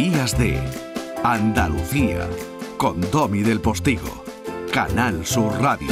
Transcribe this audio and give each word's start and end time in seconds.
Días 0.00 0.38
de 0.38 0.58
Andalucía 1.22 2.26
con 2.78 3.02
Domi 3.10 3.42
del 3.42 3.60
Postigo, 3.60 4.24
Canal 4.72 5.26
Sur 5.26 5.52
Radio. 5.60 5.90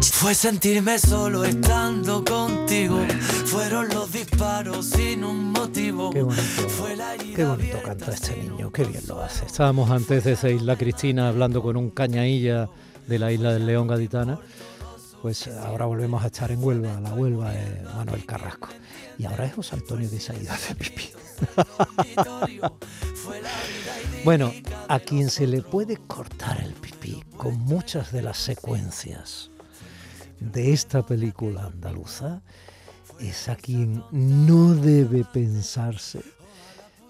Fue 0.00 0.36
sentirme 0.36 0.96
solo 1.00 1.42
estando 1.44 2.24
contigo. 2.24 3.04
Fueron 3.46 3.88
los 3.88 4.12
disparos 4.12 4.86
sin 4.86 5.24
un 5.24 5.50
motivo. 5.50 6.10
Qué 6.10 6.22
bonito, 6.22 6.68
Fue 6.68 6.94
la 6.94 7.16
qué 7.16 7.44
bonito 7.44 7.82
canta 7.84 8.12
este 8.12 8.36
niño, 8.36 8.70
qué 8.70 8.84
bien 8.84 9.02
lo 9.08 9.20
hace. 9.20 9.46
Estábamos 9.46 9.90
antes 9.90 10.22
de 10.22 10.34
esa 10.34 10.48
isla 10.48 10.76
Cristina 10.76 11.26
hablando 11.26 11.62
con 11.62 11.76
un 11.76 11.90
cañailla 11.90 12.68
de 13.08 13.18
la 13.18 13.32
isla 13.32 13.52
del 13.52 13.66
León 13.66 13.88
Gaditana. 13.88 14.38
Pues 15.26 15.48
ahora 15.48 15.86
volvemos 15.86 16.22
a 16.22 16.26
estar 16.28 16.52
en 16.52 16.62
Huelva, 16.62 17.00
la 17.00 17.12
Huelva 17.12 17.50
de 17.50 17.82
Manuel 17.96 18.24
Carrasco. 18.24 18.68
Y 19.18 19.24
ahora 19.24 19.44
es 19.44 19.54
José 19.54 19.74
Antonio 19.74 20.08
de 20.08 20.20
Saída 20.20 20.56
de 20.68 20.74
Pipí. 20.76 21.10
bueno, 24.24 24.52
a 24.86 25.00
quien 25.00 25.28
se 25.28 25.48
le 25.48 25.62
puede 25.62 25.96
cortar 25.96 26.60
el 26.60 26.74
pipí 26.74 27.24
con 27.36 27.58
muchas 27.58 28.12
de 28.12 28.22
las 28.22 28.38
secuencias 28.38 29.50
de 30.38 30.72
esta 30.72 31.04
película 31.04 31.64
andaluza 31.64 32.42
es 33.18 33.48
a 33.48 33.56
quien 33.56 34.04
no 34.12 34.76
debe 34.76 35.24
pensarse 35.24 36.22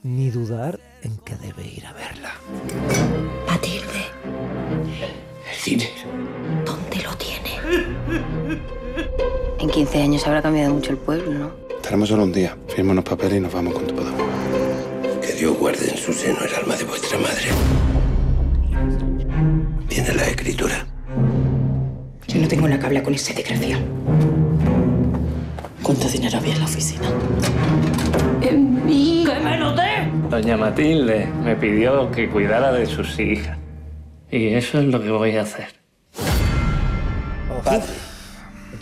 ni 0.02 0.30
dudar 0.30 0.80
en 1.02 1.18
que 1.18 1.36
debe 1.36 1.66
ir 1.66 1.84
a 1.84 1.92
verla. 1.92 2.32
Matilde, 3.46 4.06
El 5.50 5.58
cine. 5.58 6.45
En 9.66 9.72
15 9.72 10.00
años 10.00 10.24
habrá 10.28 10.40
cambiado 10.42 10.72
mucho 10.72 10.92
el 10.92 10.96
pueblo, 10.96 11.32
¿no? 11.32 11.50
Estaremos 11.74 12.08
solo 12.08 12.22
un 12.22 12.32
día. 12.32 12.56
Firma 12.68 12.92
unos 12.92 13.02
papeles 13.02 13.38
y 13.38 13.40
nos 13.40 13.52
vamos 13.52 13.74
cuanto 13.74 13.96
podamos. 13.96 14.22
Que 15.20 15.32
Dios 15.32 15.58
guarde 15.58 15.90
en 15.90 15.96
su 15.96 16.12
seno 16.12 16.38
el 16.44 16.54
alma 16.54 16.76
de 16.76 16.84
vuestra 16.84 17.18
madre. 17.18 17.48
Tiene 19.88 20.14
la 20.14 20.22
escritura. 20.22 20.86
Yo 22.28 22.40
no 22.40 22.46
tengo 22.46 22.68
la 22.68 22.78
que 22.78 22.86
hablar 22.86 23.02
con 23.02 23.12
ese 23.14 23.34
desgraciado. 23.34 23.82
¿Cuánto 25.82 26.08
dinero 26.10 26.38
había 26.38 26.52
en 26.52 26.60
la 26.60 26.64
oficina? 26.66 27.08
¡Que 28.40 28.52
me 28.52 29.58
lo 29.58 29.72
dé! 29.72 30.08
Doña 30.30 30.56
Matilde 30.56 31.26
me 31.42 31.56
pidió 31.56 32.08
que 32.12 32.28
cuidara 32.28 32.72
de 32.72 32.86
sus 32.86 33.18
hijas. 33.18 33.58
Y 34.30 34.46
eso 34.46 34.78
es 34.78 34.84
lo 34.84 35.02
que 35.02 35.10
voy 35.10 35.36
a 35.36 35.42
hacer. 35.42 35.70
Padre, 37.64 38.05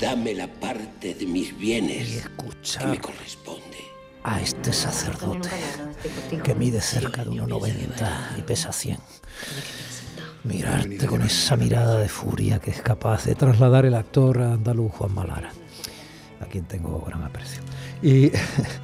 dame 0.00 0.34
la 0.34 0.46
parte 0.48 1.14
de 1.14 1.26
mis 1.26 1.50
Y 1.50 1.52
bienes 1.52 2.08
que 2.08 2.18
escucha 2.18 2.86
me 2.86 2.98
corresponde. 2.98 3.78
a 4.22 4.40
este 4.40 4.72
sacerdote 4.72 5.48
que 6.42 6.54
mide 6.54 6.80
cerca 6.80 7.24
de 7.24 7.30
1,90 7.30 8.38
y 8.38 8.42
pesa 8.42 8.72
100. 8.72 8.98
Mirarte 10.44 11.06
con 11.06 11.22
esa 11.22 11.56
mirada 11.56 11.98
de 11.98 12.08
furia 12.08 12.58
que 12.58 12.70
es 12.70 12.82
capaz 12.82 13.24
de 13.24 13.34
trasladar 13.34 13.86
el 13.86 13.94
actor 13.94 14.40
andaluz 14.40 14.92
Juan 14.92 15.14
Malara, 15.14 15.50
a 16.40 16.46
quien 16.46 16.64
tengo 16.64 17.00
gran 17.06 17.22
aprecio. 17.22 17.62
Y 18.02 18.30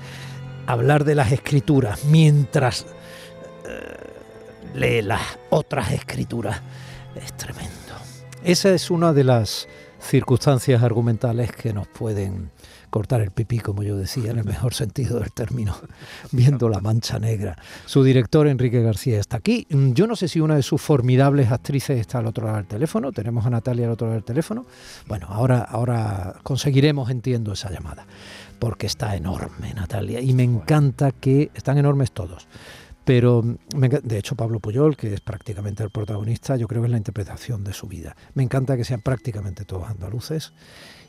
hablar 0.66 1.04
de 1.04 1.14
las 1.14 1.32
escrituras 1.32 2.04
mientras 2.04 2.86
eh, 3.66 4.74
lee 4.74 5.02
las 5.02 5.22
otras 5.50 5.92
escrituras 5.92 6.60
es 7.14 7.36
tremendo. 7.36 7.70
Esa 8.42 8.70
es 8.70 8.90
una 8.90 9.12
de 9.12 9.24
las 9.24 9.68
circunstancias 10.00 10.82
argumentales 10.82 11.52
que 11.52 11.72
nos 11.72 11.86
pueden 11.86 12.50
cortar 12.90 13.20
el 13.20 13.30
pipí, 13.30 13.60
como 13.60 13.82
yo 13.82 13.96
decía, 13.96 14.32
en 14.32 14.38
el 14.38 14.44
mejor 14.44 14.74
sentido 14.74 15.20
del 15.20 15.32
término, 15.32 15.76
viendo 16.32 16.68
la 16.68 16.80
mancha 16.80 17.18
negra. 17.18 17.56
Su 17.86 18.02
director, 18.02 18.48
Enrique 18.48 18.82
García, 18.82 19.18
está 19.18 19.36
aquí. 19.36 19.66
Yo 19.70 20.06
no 20.06 20.16
sé 20.16 20.28
si 20.28 20.40
una 20.40 20.56
de 20.56 20.62
sus 20.62 20.82
formidables 20.82 21.50
actrices 21.52 21.98
está 21.98 22.18
al 22.18 22.26
otro 22.26 22.46
lado 22.46 22.56
del 22.58 22.66
teléfono. 22.66 23.12
Tenemos 23.12 23.46
a 23.46 23.50
Natalia 23.50 23.86
al 23.86 23.92
otro 23.92 24.08
lado 24.08 24.16
del 24.16 24.24
teléfono. 24.24 24.66
Bueno, 25.06 25.28
ahora, 25.30 25.60
ahora 25.60 26.34
conseguiremos, 26.42 27.10
entiendo, 27.10 27.52
esa 27.52 27.70
llamada, 27.70 28.06
porque 28.58 28.86
está 28.86 29.14
enorme, 29.14 29.72
Natalia. 29.74 30.20
Y 30.20 30.32
me 30.34 30.42
encanta 30.42 31.12
que 31.12 31.50
están 31.54 31.78
enormes 31.78 32.10
todos. 32.12 32.48
Pero, 33.04 33.42
de 33.42 34.18
hecho, 34.18 34.36
Pablo 34.36 34.60
Puyol, 34.60 34.96
que 34.96 35.14
es 35.14 35.20
prácticamente 35.20 35.82
el 35.82 35.90
protagonista, 35.90 36.56
yo 36.56 36.68
creo 36.68 36.82
que 36.82 36.86
es 36.86 36.92
la 36.92 36.98
interpretación 36.98 37.64
de 37.64 37.72
su 37.72 37.86
vida. 37.86 38.14
Me 38.34 38.42
encanta 38.42 38.76
que 38.76 38.84
sean 38.84 39.00
prácticamente 39.00 39.64
todos 39.64 39.88
andaluces 39.88 40.52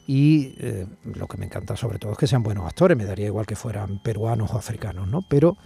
y 0.08 0.56
eh, 0.58 0.88
lo 1.04 1.28
que 1.28 1.38
me 1.38 1.46
encanta 1.46 1.76
sobre 1.76 2.00
todo 2.00 2.14
es 2.14 2.18
que 2.18 2.28
sean 2.28 2.44
buenos 2.44 2.66
actores, 2.66 2.98
me 2.98 3.06
daría 3.06 3.28
igual 3.28 3.46
que 3.46 3.56
fueran 3.56 4.02
peruanos 4.02 4.52
o 4.52 4.58
africanos, 4.58 5.08
¿no? 5.08 5.22
Pero 5.30 5.58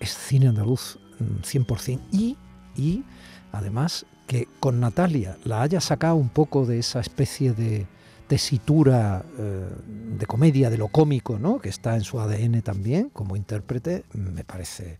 es 0.00 0.14
cine 0.14 0.48
andaluz 0.48 0.98
mm, 1.18 1.42
100% 1.42 2.00
y, 2.12 2.36
y 2.76 3.04
además 3.52 4.06
que 4.26 4.48
con 4.60 4.80
Natalia 4.80 5.36
la 5.44 5.62
haya 5.62 5.80
sacado 5.80 6.14
un 6.14 6.28
poco 6.28 6.66
de 6.66 6.78
esa 6.78 7.00
especie 7.00 7.52
de 7.52 7.86
tesitura 8.32 9.22
eh, 9.38 9.68
de 10.16 10.24
comedia, 10.24 10.70
de 10.70 10.78
lo 10.78 10.88
cómico, 10.88 11.38
¿no? 11.38 11.58
Que 11.58 11.68
está 11.68 11.96
en 11.96 12.00
su 12.00 12.18
ADN 12.18 12.62
también 12.62 13.10
como 13.10 13.36
intérprete, 13.36 14.04
me 14.14 14.42
parece 14.42 14.98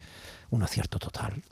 un 0.50 0.62
acierto 0.62 0.98
total. 0.98 1.42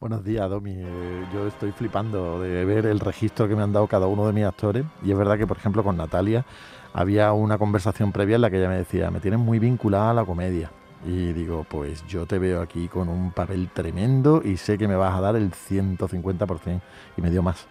Buenos 0.00 0.24
días, 0.24 0.48
Domi. 0.48 0.72
Eh, 0.74 1.26
yo 1.34 1.46
estoy 1.46 1.72
flipando 1.72 2.40
de 2.40 2.64
ver 2.64 2.86
el 2.86 2.98
registro 3.00 3.46
que 3.46 3.54
me 3.54 3.62
han 3.62 3.74
dado 3.74 3.86
cada 3.88 4.06
uno 4.06 4.26
de 4.26 4.32
mis 4.32 4.44
actores. 4.44 4.86
Y 5.04 5.10
es 5.10 5.18
verdad 5.18 5.36
que, 5.36 5.46
por 5.46 5.58
ejemplo, 5.58 5.84
con 5.84 5.98
Natalia 5.98 6.46
había 6.94 7.34
una 7.34 7.58
conversación 7.58 8.10
previa 8.10 8.36
en 8.36 8.40
la 8.40 8.48
que 8.48 8.56
ella 8.56 8.70
me 8.70 8.78
decía, 8.78 9.10
me 9.10 9.20
tienes 9.20 9.38
muy 9.38 9.58
vinculada 9.58 10.12
a 10.12 10.14
la 10.14 10.24
comedia. 10.24 10.70
Y 11.04 11.34
digo, 11.34 11.66
pues 11.68 12.06
yo 12.06 12.24
te 12.24 12.38
veo 12.38 12.62
aquí 12.62 12.88
con 12.88 13.10
un 13.10 13.32
papel 13.32 13.68
tremendo 13.68 14.40
y 14.42 14.56
sé 14.56 14.78
que 14.78 14.88
me 14.88 14.96
vas 14.96 15.14
a 15.14 15.20
dar 15.20 15.36
el 15.36 15.50
150%. 15.50 16.80
Y 17.18 17.20
me 17.20 17.28
dio 17.28 17.42
más. 17.42 17.68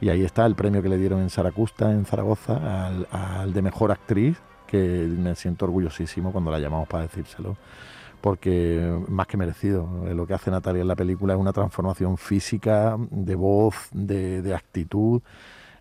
Y 0.00 0.08
ahí 0.10 0.24
está 0.24 0.44
el 0.46 0.54
premio 0.54 0.82
que 0.82 0.88
le 0.88 0.98
dieron 0.98 1.20
en 1.20 1.30
Saracusta, 1.30 1.90
en 1.90 2.04
Zaragoza, 2.04 2.86
al, 2.86 3.08
al 3.10 3.52
de 3.52 3.62
mejor 3.62 3.90
actriz, 3.90 4.38
que 4.66 4.78
me 4.78 5.34
siento 5.34 5.64
orgullosísimo 5.64 6.32
cuando 6.32 6.50
la 6.50 6.58
llamamos 6.58 6.88
para 6.88 7.04
decírselo 7.04 7.56
porque 8.20 9.04
más 9.06 9.28
que 9.28 9.36
merecido. 9.36 9.88
Lo 10.12 10.26
que 10.26 10.34
hace 10.34 10.50
Natalia 10.50 10.82
en 10.82 10.88
la 10.88 10.96
película 10.96 11.34
es 11.34 11.38
una 11.38 11.52
transformación 11.52 12.16
física, 12.16 12.96
de 13.10 13.36
voz, 13.36 13.74
de, 13.92 14.42
de 14.42 14.52
actitud. 14.52 15.22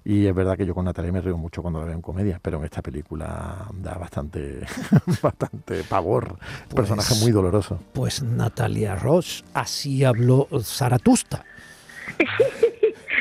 Y 0.04 0.28
es 0.28 0.36
verdad 0.36 0.56
que 0.56 0.68
yo 0.68 0.76
con 0.76 0.86
Natalia 0.86 1.12
me 1.12 1.22
río 1.22 1.36
mucho 1.36 1.64
cuando 1.64 1.80
la 1.80 1.86
veo 1.86 1.96
en 1.96 2.04
comedia, 2.04 2.40
pero 2.40 2.60
en 2.60 2.66
esta 2.66 2.84
película 2.84 3.68
da 3.74 3.96
bastante, 3.96 4.60
bastante 5.24 5.82
pavor. 5.86 6.38
Un 6.70 6.76
personaje 6.76 7.16
muy 7.16 7.32
doloroso. 7.32 7.80
Pues 7.94 8.22
Natalia 8.22 8.96
Roche, 8.96 9.44
así 9.56 10.04
habló 10.04 10.48
Zaratusta. 10.62 11.44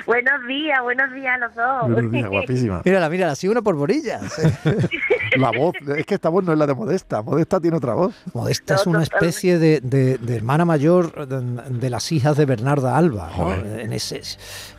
Buenos 0.07 0.47
días, 0.47 0.79
buenos 0.83 1.13
días 1.15 1.35
a 1.35 1.39
los 1.47 1.55
dos. 1.55 1.91
Buenos 1.93 2.13
días, 2.13 2.29
guapísima. 2.29 2.83
Mírala, 2.85 3.09
mírala, 3.09 3.33
así 3.33 3.49
una 3.49 3.63
por 3.63 3.75
borillas. 3.75 4.23
La 5.37 5.51
voz, 5.51 5.75
es 5.97 6.07
que 6.07 6.15
esta 6.15 6.29
voz 6.29 6.45
no 6.45 6.53
es 6.53 6.59
la 6.59 6.67
de 6.67 6.75
Modesta. 6.75 7.21
Modesta 7.23 7.59
tiene 7.61 7.77
otra 7.79 7.95
voz. 7.95 8.15
Modesta 8.35 8.77
es 8.77 8.87
una 8.87 9.03
especie 9.03 9.59
de, 9.59 9.81
de- 9.81 10.17
de 10.19 10.37
hermana 10.37 10.65
mayor 10.65 11.27
de, 11.27 11.41
de 11.77 11.91
las 11.91 12.13
hijas 12.13 12.37
de 12.37 12.45
Bernarda 12.45 12.97
Alba, 12.97 13.33
en, 13.81 13.93
ese, 13.93 14.21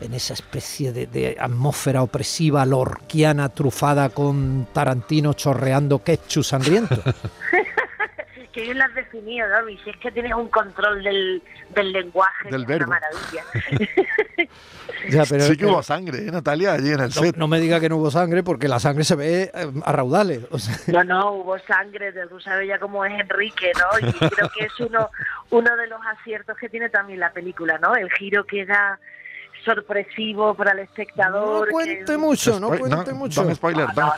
en 0.00 0.14
esa 0.14 0.32
especie 0.32 0.92
de, 0.92 1.06
de 1.08 1.36
atmósfera 1.38 2.02
opresiva 2.02 2.64
lorquiana 2.64 3.50
trufada 3.50 4.08
con 4.08 4.66
Tarantino 4.72 5.34
chorreando 5.34 6.02
ketchup 6.02 6.44
sangriento. 6.44 7.02
que 8.56 8.62
bien 8.62 8.78
lo 8.78 8.84
has 8.84 8.94
definido, 8.94 9.46
¿no? 9.48 9.68
Y 9.68 9.76
si 9.78 9.90
es 9.90 9.96
que 9.98 10.10
tienes 10.10 10.32
un 10.34 10.48
control 10.48 11.02
del, 11.04 11.42
del 11.74 11.92
lenguaje, 11.92 12.50
Del 12.50 12.64
verbo. 12.64 12.86
una 12.90 12.98
maravilla. 13.00 13.44
Ya, 15.10 15.22
pero- 15.28 15.44
sí 15.44 15.56
que 15.56 15.66
hubo 15.66 15.82
sangre, 15.82 16.18
¿eh, 16.26 16.30
Natalia, 16.32 16.72
allí 16.72 16.88
en 16.88 17.00
el 17.00 17.06
no, 17.06 17.10
set. 17.10 17.36
no 17.36 17.46
me 17.48 17.60
diga 17.60 17.78
que 17.80 17.88
no 17.88 17.96
hubo 17.96 18.10
sangre 18.10 18.42
porque 18.42 18.66
la 18.66 18.80
sangre 18.80 19.04
se 19.04 19.14
ve 19.14 19.50
eh, 19.54 19.66
a 19.84 19.92
raudales. 19.92 20.40
o 20.50 20.58
sea, 20.58 20.74
No, 20.88 21.04
no, 21.04 21.32
hubo 21.32 21.58
sangre, 21.60 22.10
de- 22.12 22.26
tú 22.26 22.40
sabes 22.40 22.66
ya 22.66 22.78
cómo 22.78 23.04
es 23.04 23.12
Enrique, 23.20 23.70
¿no? 23.78 24.08
Y 24.08 24.12
creo 24.12 24.50
que 24.56 24.64
es 24.64 24.80
uno, 24.80 25.10
uno 25.50 25.76
de 25.76 25.86
los 25.86 26.00
aciertos 26.06 26.56
que 26.58 26.68
tiene 26.68 26.88
también 26.88 27.20
la 27.20 27.30
película, 27.32 27.78
¿no? 27.78 27.94
El 27.94 28.10
giro 28.12 28.44
que 28.44 28.64
da 28.66 28.98
sorpresivo 29.66 30.54
para 30.54 30.72
el 30.72 30.78
espectador. 30.78 31.66
no 31.66 31.72
cuente 31.72 32.04
que- 32.06 32.16
mucho, 32.16 32.58
no 32.58 32.68
cuente 32.68 33.12
no, 33.12 33.18
mucho. 33.18 33.42
dame 33.42 33.54
spoiler, 33.54 33.86
la 33.94 34.14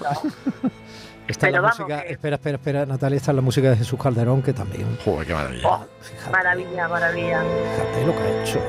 Pero 1.40 1.60
vamos, 1.62 1.78
música, 1.78 2.02
que- 2.04 2.12
espera, 2.12 2.36
espera, 2.36 2.56
espera, 2.56 2.86
Natalia, 2.86 3.16
está 3.16 3.32
la 3.34 3.42
música 3.42 3.68
de 3.70 3.76
Jesús 3.76 4.00
Calderón 4.02 4.40
que 4.42 4.52
también. 4.54 4.86
Joder, 5.04 5.26
qué 5.26 5.34
maravilla. 5.34 5.68
Oh, 5.68 5.86
Fíjate, 6.00 6.30
maravilla, 6.30 6.88
maravilla. 6.88 7.42
fíjate 7.42 8.06
lo 8.06 8.12
que 8.16 8.22
ha 8.22 8.42
hecho. 8.42 8.60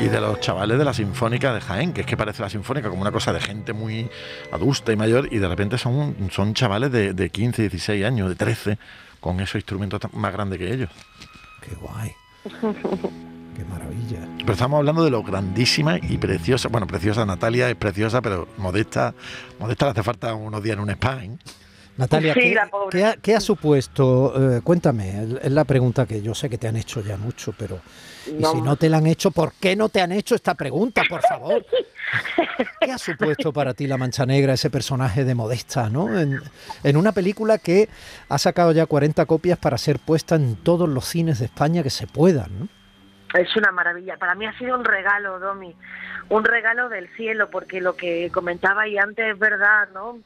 Y, 0.00 0.04
y 0.04 0.08
de 0.08 0.20
los 0.20 0.40
chavales 0.40 0.78
de 0.78 0.84
la 0.84 0.94
Sinfónica 0.94 1.52
de 1.52 1.60
Jaén, 1.60 1.92
que 1.92 2.00
es 2.02 2.06
que 2.06 2.16
parece 2.16 2.40
la 2.42 2.48
Sinfónica 2.48 2.88
como 2.88 3.02
una 3.02 3.12
cosa 3.12 3.32
de 3.34 3.40
gente 3.40 3.72
muy 3.74 4.08
adusta 4.50 4.92
y 4.92 4.96
mayor, 4.96 5.28
y 5.30 5.38
de 5.38 5.48
repente 5.48 5.76
son, 5.76 6.30
son 6.30 6.54
chavales 6.54 6.90
de, 6.92 7.12
de 7.12 7.28
15, 7.28 7.62
16 7.62 8.04
años, 8.06 8.28
de 8.30 8.34
13, 8.36 8.78
con 9.20 9.38
esos 9.40 9.56
instrumentos 9.56 10.00
más 10.14 10.32
grandes 10.32 10.58
que 10.58 10.72
ellos. 10.72 10.90
Qué 11.60 11.74
guay. 11.74 12.12
Qué 13.56 13.64
maravilla. 13.64 14.18
Pero 14.38 14.52
estamos 14.52 14.78
hablando 14.78 15.02
de 15.04 15.10
lo 15.10 15.22
grandísima 15.22 15.98
y 15.98 16.18
preciosa. 16.18 16.68
Bueno, 16.68 16.86
preciosa 16.86 17.24
Natalia 17.24 17.70
es 17.70 17.76
preciosa, 17.76 18.20
pero 18.20 18.46
modesta, 18.58 19.14
modesta 19.58 19.86
le 19.86 19.90
hace 19.92 20.02
falta 20.02 20.34
unos 20.34 20.62
días 20.62 20.74
en 20.74 20.80
un 20.82 20.90
spa. 20.90 21.24
¿eh? 21.24 21.30
Natalia, 21.96 22.34
Sí, 22.34 22.54
¿qué, 22.90 23.04
ha, 23.06 23.16
qué 23.16 23.34
ha 23.34 23.40
supuesto? 23.40 24.56
eh, 24.58 24.60
cuéntame, 24.62 25.38
es- 25.42 25.50
la 25.50 25.64
pregunta 25.64 26.04
que 26.04 26.20
yo 26.20 26.34
sé 26.34 26.50
que 26.50 26.58
te 26.58 26.68
han 26.68 26.76
hecho 26.76 27.00
ya 27.00 27.16
mucho, 27.16 27.54
pero 27.56 27.80
y 28.26 28.44
si 28.44 28.60
no 28.60 28.76
te 28.76 28.90
la 28.90 28.98
han 28.98 29.06
hecho, 29.06 29.30
¿por 29.30 29.54
qué 29.54 29.74
no 29.74 29.88
te 29.88 30.02
han 30.02 30.12
hecho 30.12 30.34
esta 30.34 30.54
pregunta, 30.54 31.02
por 31.08 31.22
favor? 31.22 31.64
¿Qué 32.80 32.92
ha 32.92 32.98
supuesto 32.98 33.50
para 33.54 33.72
ti 33.72 33.86
la 33.86 33.96
Mancha 33.96 34.26
Negra, 34.26 34.52
ese 34.52 34.68
personaje 34.68 35.24
de 35.24 35.34
Modesta, 35.34 35.88
¿no? 35.88 36.18
En, 36.20 36.38
en 36.84 36.96
una 36.98 37.12
película 37.12 37.56
que 37.56 37.88
ha 38.28 38.36
sacado 38.36 38.72
ya 38.72 38.84
40 38.84 39.24
copias 39.24 39.58
para 39.58 39.78
ser 39.78 39.98
puesta 39.98 40.34
en 40.34 40.56
todos 40.56 40.86
los 40.90 41.06
cines 41.06 41.38
de 41.38 41.46
España 41.46 41.82
que 41.82 41.90
se 41.90 42.06
puedan, 42.06 42.58
¿no? 42.58 42.68
Es 43.38 43.54
una 43.56 43.70
maravilla. 43.72 44.16
Para 44.16 44.34
mí 44.34 44.46
ha 44.46 44.56
sido 44.58 44.76
un 44.78 44.84
regalo, 44.84 45.38
Domi. 45.38 45.74
Un 46.28 46.44
regalo 46.44 46.88
del 46.88 47.08
cielo, 47.16 47.50
porque 47.50 47.80
lo 47.80 47.94
que 47.96 48.30
comentaba 48.32 48.82
ahí 48.82 48.98
antes 48.98 49.32
es 49.34 49.38
verdad, 49.38 49.88
¿no? 49.92 50.18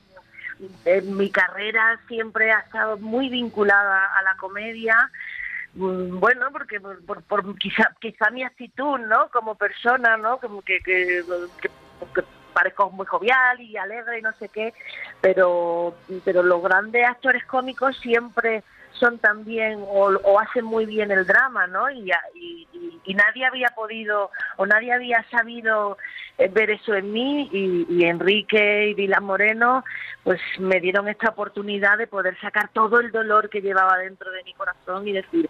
En 0.84 1.16
mi 1.16 1.30
carrera 1.30 1.98
siempre 2.06 2.52
ha 2.52 2.60
estado 2.60 2.98
muy 2.98 3.28
vinculada 3.28 4.06
a 4.18 4.22
la 4.22 4.34
comedia. 4.36 5.10
Mm, 5.74 6.18
Bueno, 6.20 6.48
porque 6.52 6.80
por, 6.80 7.04
por- 7.04 7.22
por 7.22 7.58
quizá, 7.58 7.94
quizá 8.00 8.30
mi 8.30 8.42
actitud, 8.44 8.98
¿no? 8.98 9.28
Como 9.30 9.54
persona, 9.54 10.16
¿no? 10.16 10.38
Como 10.38 10.62
que, 10.62 10.80
que- 10.80 11.22
que 12.14 12.22
parezco 12.52 12.90
muy 12.90 13.06
jovial 13.06 13.60
y 13.60 13.76
alegre 13.76 14.18
y 14.18 14.22
no 14.22 14.32
sé 14.32 14.48
qué, 14.48 14.74
pero, 15.20 15.94
pero 16.24 16.42
los 16.42 16.60
grandes 16.62 17.06
actores 17.06 17.44
cómicos 17.46 17.96
siempre 17.98 18.64
son 18.92 19.18
también 19.18 19.78
o, 19.86 20.38
hacen 20.40 20.64
muy 20.64 20.84
bien 20.86 21.10
el 21.10 21.26
drama, 21.26 21.66
¿no? 21.66 21.90
Y, 21.90 22.10
y- 22.34 22.68
y- 22.72 23.00
y 23.04 23.14
nadie 23.14 23.46
había 23.46 23.68
podido 23.70 24.30
o 24.56 24.66
nadie 24.66 24.92
había 24.92 25.24
sabido 25.30 25.96
eh, 26.38 26.48
ver 26.48 26.70
eso 26.70 26.94
en 26.94 27.12
mí 27.12 27.48
y, 27.52 28.04
Enrique 28.04 28.88
y 28.88 28.94
Dylan 28.94 29.24
Moreno 29.24 29.84
pues 30.22 30.40
me 30.58 30.80
dieron 30.80 31.08
esta 31.08 31.30
oportunidad 31.30 31.96
de 31.98 32.06
poder 32.06 32.38
sacar 32.40 32.68
todo 32.72 33.00
el 33.00 33.10
dolor 33.10 33.48
que 33.48 33.62
llevaba 33.62 33.96
dentro 33.98 34.30
de 34.30 34.42
mi 34.44 34.52
corazón 34.54 35.08
y 35.08 35.12
decir, 35.12 35.48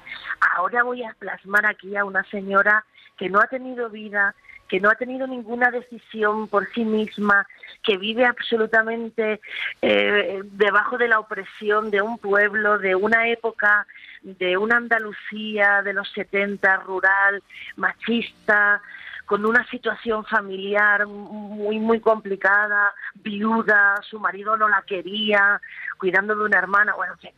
ahora 0.57 0.83
voy 0.85 1.03
a 1.03 1.15
plasmar 1.19 1.67
aquí 1.67 1.97
a 1.97 2.05
una 2.05 2.23
señora 2.25 2.85
que 3.17 3.29
no 3.29 3.41
ha 3.41 3.47
tenido 3.49 3.91
vida, 3.91 4.35
que 4.71 4.79
no 4.79 4.89
ha 4.89 4.95
tenido 4.95 5.27
ninguna 5.27 5.73
decisión 5.73 6.47
por 6.47 6.73
sí 6.73 6.85
misma, 6.85 7.45
que 7.83 7.97
vive 7.97 8.25
absolutamente 8.25 9.41
eh, 9.83 10.43
debajo 10.45 10.97
de 10.97 11.09
la 11.09 11.19
opresión 11.19 11.91
de 11.91 12.01
un 12.01 12.19
pueblo, 12.19 12.79
de 12.79 12.95
una 12.95 13.27
época, 13.29 13.85
de 14.23 14.57
una 14.57 14.77
Andalucía 14.77 15.83
de 15.83 15.93
los 15.93 16.09
70, 16.13 16.77
rural, 16.77 17.43
machista, 17.75 18.81
con 19.27 19.45
una 19.45 19.67
situación 19.67 20.25
familiar 20.25 21.05
muy, 21.09 21.81
muy 21.81 21.99
complicada, 21.99 22.95
viuda, 23.15 23.97
su 24.09 24.21
marido 24.21 24.57
no 24.57 24.69
la 24.69 24.83
quería, 24.83 25.61
cuidando 25.99 26.37
de 26.37 26.45
una 26.45 26.59
hermana. 26.59 26.95
Bueno, 26.95 27.15
que 27.21 27.35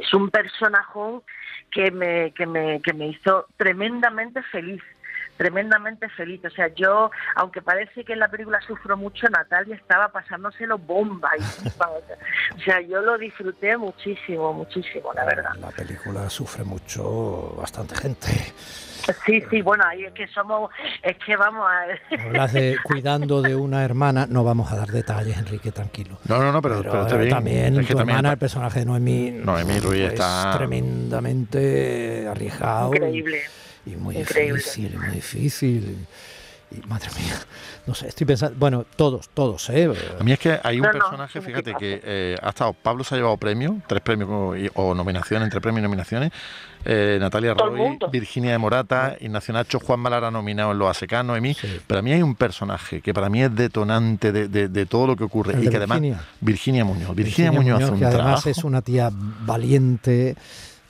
es 0.00 0.14
un 0.14 0.30
personajón 0.30 1.22
que 1.70 1.90
me, 1.90 2.32
que 2.32 2.46
me, 2.46 2.80
que 2.80 2.94
me 2.94 3.08
hizo 3.08 3.46
tremendamente 3.58 4.42
feliz 4.44 4.82
tremendamente 5.42 6.08
feliz. 6.10 6.40
O 6.44 6.50
sea, 6.50 6.68
yo, 6.74 7.10
aunque 7.34 7.60
parece 7.62 8.04
que 8.04 8.12
en 8.12 8.20
la 8.20 8.28
película 8.28 8.60
sufro 8.60 8.96
mucho, 8.96 9.26
Natalia 9.28 9.74
estaba 9.74 10.08
pasándoselo 10.08 10.78
bomba. 10.78 11.30
Y, 11.36 11.68
o 11.68 12.60
sea, 12.64 12.80
yo 12.80 13.00
lo 13.00 13.18
disfruté 13.18 13.76
muchísimo, 13.76 14.52
muchísimo, 14.52 15.12
la 15.14 15.24
verdad. 15.24 15.50
La 15.60 15.70
película 15.70 16.30
sufre 16.30 16.62
mucho, 16.62 17.54
bastante 17.58 17.96
gente. 17.96 18.28
Sí, 19.26 19.42
sí, 19.50 19.62
bueno, 19.62 19.82
ahí 19.84 20.04
es 20.04 20.12
que 20.12 20.28
somos, 20.28 20.70
es 21.02 21.16
que 21.26 21.34
vamos 21.36 21.66
a... 21.68 21.86
Hablas 22.22 22.52
de 22.52 22.76
cuidando 22.84 23.42
de 23.42 23.56
una 23.56 23.84
hermana, 23.84 24.26
no 24.28 24.44
vamos 24.44 24.70
a 24.70 24.76
dar 24.76 24.90
detalles, 24.90 25.36
Enrique, 25.38 25.72
tranquilo. 25.72 26.18
No, 26.28 26.38
no, 26.38 26.52
no, 26.52 26.62
pero, 26.62 26.82
pero 26.82 27.02
está 27.02 27.16
bien. 27.16 27.30
también 27.30 27.80
Es 27.80 27.88
tu 27.88 27.94
también 27.96 28.10
hermana, 28.18 28.28
pa- 28.28 28.32
el 28.34 28.38
personaje 28.38 28.78
de 28.78 28.84
Noemí, 28.86 29.32
Noemí 29.32 29.80
Ruiz 29.80 30.02
es 30.02 30.12
está- 30.12 30.52
tremendamente 30.56 32.28
arriesgado. 32.28 32.94
Increíble. 32.94 33.38
Y, 33.38 33.71
muy 33.90 34.16
Increíble. 34.18 34.58
difícil, 34.58 34.96
muy 34.98 35.08
difícil. 35.10 35.96
Y, 36.70 36.76
y, 36.76 36.80
madre 36.86 37.08
mía, 37.18 37.34
no 37.86 37.94
sé, 37.94 38.08
estoy 38.08 38.26
pensando, 38.26 38.56
bueno, 38.58 38.86
todos, 38.96 39.28
todos, 39.34 39.68
¿eh? 39.70 39.92
A 40.18 40.24
mí 40.24 40.32
es 40.32 40.38
que 40.38 40.58
hay 40.62 40.76
un 40.80 40.86
No, 40.86 40.92
personaje, 40.92 41.40
fíjate, 41.42 41.74
que 41.74 42.00
eh, 42.02 42.36
ha 42.42 42.48
estado, 42.48 42.72
Pablo 42.72 43.04
se 43.04 43.14
ha 43.14 43.18
llevado 43.18 43.36
premios, 43.36 43.74
tres 43.86 44.00
premios 44.00 44.30
o, 44.30 44.56
y- 44.56 44.70
o 44.74 44.94
nominaciones, 44.94 45.44
entre 45.46 45.60
premios 45.60 45.80
y 45.80 45.82
nominaciones. 45.82 46.32
eh, 46.84 47.18
Natalia 47.20 47.52
Roy. 47.54 47.98
Virginia 48.10 48.52
de 48.52 48.58
Morata, 48.58 49.16
Ignacio 49.20 49.52
Nacho, 49.54 49.78
Juan 49.80 50.00
Malara 50.00 50.30
nominado 50.30 50.72
en 50.72 50.78
Los 50.78 50.90
Asecanos, 50.90 51.36
Emi. 51.38 51.52
Sí. 51.54 51.78
Pero 51.86 52.00
a 52.00 52.02
mí 52.02 52.10
hay 52.12 52.22
un 52.22 52.34
personaje 52.34 53.00
que 53.02 53.12
para 53.14 53.28
mí 53.28 53.42
es 53.42 53.54
detonante 53.54 54.32
de, 54.32 54.48
de- 54.48 54.68
de 54.68 54.86
todo 54.86 55.06
lo 55.08 55.14
que 55.16 55.22
ocurre. 55.24 55.52
El 55.54 55.64
y 55.64 55.68
que 55.68 55.76
además. 55.76 56.00
Virginia. 56.00 56.24
Virginia 56.40 56.84
Muñoz. 56.86 57.14
Virginia, 57.14 57.52
Muñoz, 57.52 57.82
hace 57.82 57.92
un 57.92 57.98
que 57.98 58.04
además 58.06 58.24
trabajo. 58.24 58.48
es 58.48 58.64
una 58.64 58.80
tía 58.82 59.10
valiente. 59.12 60.36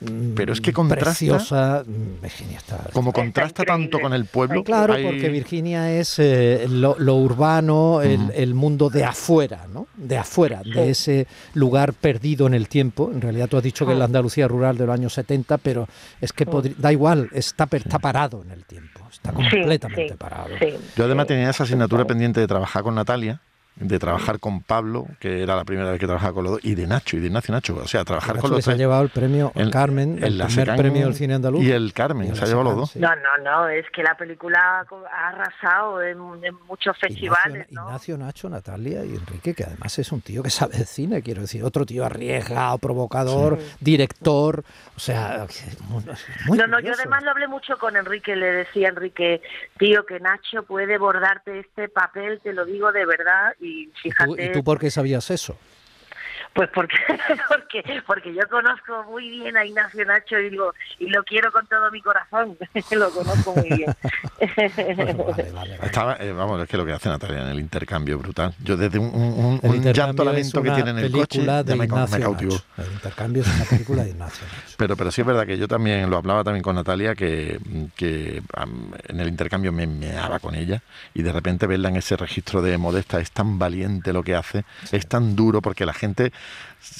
Mm, 0.01 0.33
Pero 0.35 0.53
es 0.53 0.61
que 0.61 0.73
contrasta- 0.73 1.05
Preciosa. 1.11 1.83
mm, 1.85 2.21
Virginia 2.21 2.57
está. 2.57 2.77
Como 2.93 3.11
contrasta 3.13 3.63
tanto 3.63 3.99
con 3.99 4.13
el 4.13 4.25
pueblo. 4.25 4.63
Claro, 4.63 4.93
hay- 4.93 5.03
porque 5.05 5.29
Virginia 5.29 5.91
es 5.91 6.19
eh, 6.19 6.65
lo, 6.69 6.95
lo 6.99 7.15
urbano, 7.15 8.01
el, 8.01 8.53
mundo 8.53 8.89
de 8.89 9.03
afuera, 9.03 9.67
¿no? 9.71 9.87
De 9.95 10.17
afuera, 10.17 10.61
de 10.63 10.89
ese 10.89 11.27
lugar 11.53 11.93
perdido 11.93 12.47
en 12.47 12.53
el 12.53 12.67
tiempo. 12.67 13.09
En 13.13 13.21
realidad 13.21 13.47
tú 13.47 13.57
has 13.57 13.63
dicho 13.63 13.85
que 13.85 13.93
es 13.93 13.97
la 13.97 14.05
Andalucía 14.05 14.47
rural 14.47 14.77
de 14.77 14.85
los 14.85 14.93
años 14.93 15.13
70, 15.13 15.57
pero 15.57 15.87
es 16.21 16.33
que 16.33 16.45
podri- 16.45 16.75
da 16.77 16.91
igual, 16.91 17.29
está, 17.33 17.65
per- 17.65 17.81
está 17.81 17.99
parado 17.99 18.43
en 18.43 18.51
el 18.51 18.65
tiempo, 18.65 19.01
está 19.11 19.31
completamente 19.31 20.09
sí, 20.13 20.15
parado. 20.17 20.49
sí, 20.59 20.67
Yo 20.95 21.05
además 21.05 21.23
sí. 21.25 21.27
tenía 21.29 21.49
esa 21.49 21.63
asignatura 21.63 22.05
pendiente 22.05 22.39
de 22.39 22.47
trabajar 22.47 22.83
con 22.83 22.95
Natalia, 22.95 23.41
de 23.75 23.97
trabajar 23.99 24.39
con 24.39 24.61
Pablo, 24.61 25.07
que 25.19 25.41
era 25.41 25.55
la 25.55 25.63
primera 25.65 25.89
vez 25.91 25.99
que 25.99 26.05
trabajaba 26.05 26.33
con 26.33 26.43
los 26.43 26.53
dos, 26.53 26.65
y 26.65 26.75
de 26.75 26.85
Nacho, 26.87 27.17
y 27.17 27.19
de 27.21 27.27
Ignacio 27.27 27.53
Nacho. 27.53 27.75
O 27.75 27.87
sea, 27.87 28.05
trabajar 28.05 28.35
con 28.37 28.37
Nacho, 28.37 28.49
que 28.49 28.55
los 28.57 28.65
se 28.65 28.71
ha 28.71 28.75
llevado 28.75 29.01
el 29.03 29.09
premio 29.09 29.51
en- 29.55 29.71
Carmen, 29.71 30.17
en 30.19 30.23
el 30.23 30.37
la 30.37 30.45
primer 30.45 30.65
Secán 30.67 30.77
premio 30.77 31.05
del 31.05 31.15
cine 31.15 31.33
andaluz. 31.33 31.63
Y 31.63 31.71
el 31.71 31.91
Carmen, 31.93 32.31
Y 32.31 32.35
se 32.35 32.43
ha 32.43 32.47
llevado 32.47 32.63
los 32.65 32.75
dos. 32.75 32.91
sí. 32.91 32.99
No, 32.99 33.09
no, 33.15 33.37
no, 33.43 33.67
es 33.69 33.85
que 33.91 34.03
la 34.03 34.15
película 34.15 34.85
ha 35.11 35.27
arrasado 35.29 36.01
en, 36.03 36.17
en 36.43 36.55
muchos 36.67 36.97
festivales, 36.97 37.65
Ignacio, 37.67 37.67
¿no? 37.71 37.87
Ignacio, 37.87 38.17
Nacho, 38.17 38.49
Natalia 38.49 39.03
y 39.05 39.15
Enrique, 39.15 39.53
que 39.55 39.63
además 39.63 39.97
es 39.97 40.11
un 40.11 40.21
tío 40.21 40.43
que 40.43 40.49
sabe 40.49 40.77
de 40.77 40.85
cine, 40.85 41.21
quiero 41.23 41.41
decir, 41.41 41.63
otro 41.63 41.85
tío 41.85 42.05
arriesgado, 42.05 42.77
provocador, 42.77 43.57
director, 43.79 44.63
o 44.95 44.99
sea, 44.99 45.45
muy, 45.89 46.03
muy 46.47 46.57
no, 46.57 46.67
no, 46.67 46.79
yo 46.79 46.93
además 46.93 47.23
lo 47.23 47.31
hablé 47.31 47.47
mucho 47.47 47.77
con 47.77 47.95
Enrique, 47.95 48.35
le 48.35 48.51
decía 48.51 48.87
a 48.87 48.91
Enrique, 48.91 49.41
tío, 49.77 50.05
que 50.05 50.19
Nacho 50.19 50.63
puede 50.63 50.97
bordarte 50.97 51.59
este 51.59 51.89
papel, 51.89 52.39
te 52.41 52.53
lo 52.53 52.65
digo 52.65 52.91
de 52.91 53.05
verdad, 53.05 53.53
y 53.63 53.83
¿Y 53.83 53.85
tú, 53.87 53.93
fíjate, 54.01 54.45
¿Y 54.45 54.51
tú 54.51 54.63
por 54.63 54.79
qué 54.79 54.91
sabías 54.91 55.29
eso? 55.31 55.57
Pues 56.53 56.69
porque, 56.73 56.95
porque, 57.49 58.01
porque 58.05 58.33
yo 58.33 58.47
conozco 58.49 59.03
muy 59.09 59.29
bien 59.29 59.57
a 59.57 59.65
Ignacio 59.65 60.05
Nacho 60.05 60.37
y 60.39 60.49
lo, 60.51 60.73
y 60.99 61.07
lo 61.09 61.23
quiero 61.23 61.51
con 61.51 61.65
todo 61.67 61.89
mi 61.91 62.01
corazón, 62.01 62.57
lo 62.91 63.09
conozco 63.11 63.55
muy 63.55 63.69
bien. 63.69 63.95
Bueno, 64.95 65.23
vale, 65.25 65.51
vale, 65.51 65.51
vale. 65.51 65.79
Estaba, 65.83 66.15
eh, 66.19 66.31
vamos, 66.31 66.61
es 66.61 66.67
que 66.69 66.77
lo 66.77 66.85
que 66.85 66.93
hace 66.93 67.09
Natalia 67.09 67.41
en 67.41 67.47
el 67.49 67.59
intercambio 67.59 68.17
brutal. 68.19 68.53
Yo 68.63 68.77
desde 68.77 68.99
un, 68.99 69.07
un, 69.07 69.23
un- 69.45 69.59
El 69.63 69.69
un 69.71 69.75
intercambio 69.77 69.93
llanto 69.93 70.23
lamento 70.25 70.61
que 70.63 70.71
tiene 70.71 70.89
en 70.91 70.97
el 70.99 71.11
coche, 71.11 71.45
ya 71.45 71.63
de 71.63 71.75
me, 71.75 71.87
ca- 71.87 71.95
me 71.95 72.01
Ignacio 72.03 72.19
cautivó. 72.25 72.53
Nacho. 72.53 72.65
El 72.77 72.91
intercambio 72.93 73.41
es 73.41 73.55
una 73.55 73.65
película 73.65 74.03
de 74.03 74.09
Ignacio 74.11 74.47
Nacho. 74.47 74.73
Pero, 74.77 74.97
pero 74.97 75.11
sí 75.11 75.21
es 75.21 75.27
verdad 75.27 75.45
que 75.45 75.57
yo 75.57 75.67
también 75.67 76.09
lo 76.09 76.17
hablaba 76.17 76.43
también 76.43 76.61
con 76.63 76.75
Natalia, 76.75 77.15
que, 77.15 77.57
que 77.95 78.41
en 79.07 79.19
el 79.19 79.27
intercambio 79.29 79.71
me 79.71 79.87
meaba 79.87 80.39
con 80.39 80.55
ella 80.55 80.81
y 81.13 81.21
de 81.21 81.31
repente 81.31 81.67
verla 81.67 81.89
en 81.89 81.95
ese 81.97 82.17
registro 82.17 82.61
de 82.61 82.77
modesta 82.77 83.19
es 83.19 83.31
tan 83.31 83.57
valiente 83.59 84.11
lo 84.11 84.23
que 84.23 84.35
hace, 84.35 84.65
es 84.91 85.07
tan 85.07 85.35
duro 85.37 85.61
porque 85.61 85.85
la 85.85 85.93
gente 85.93 86.33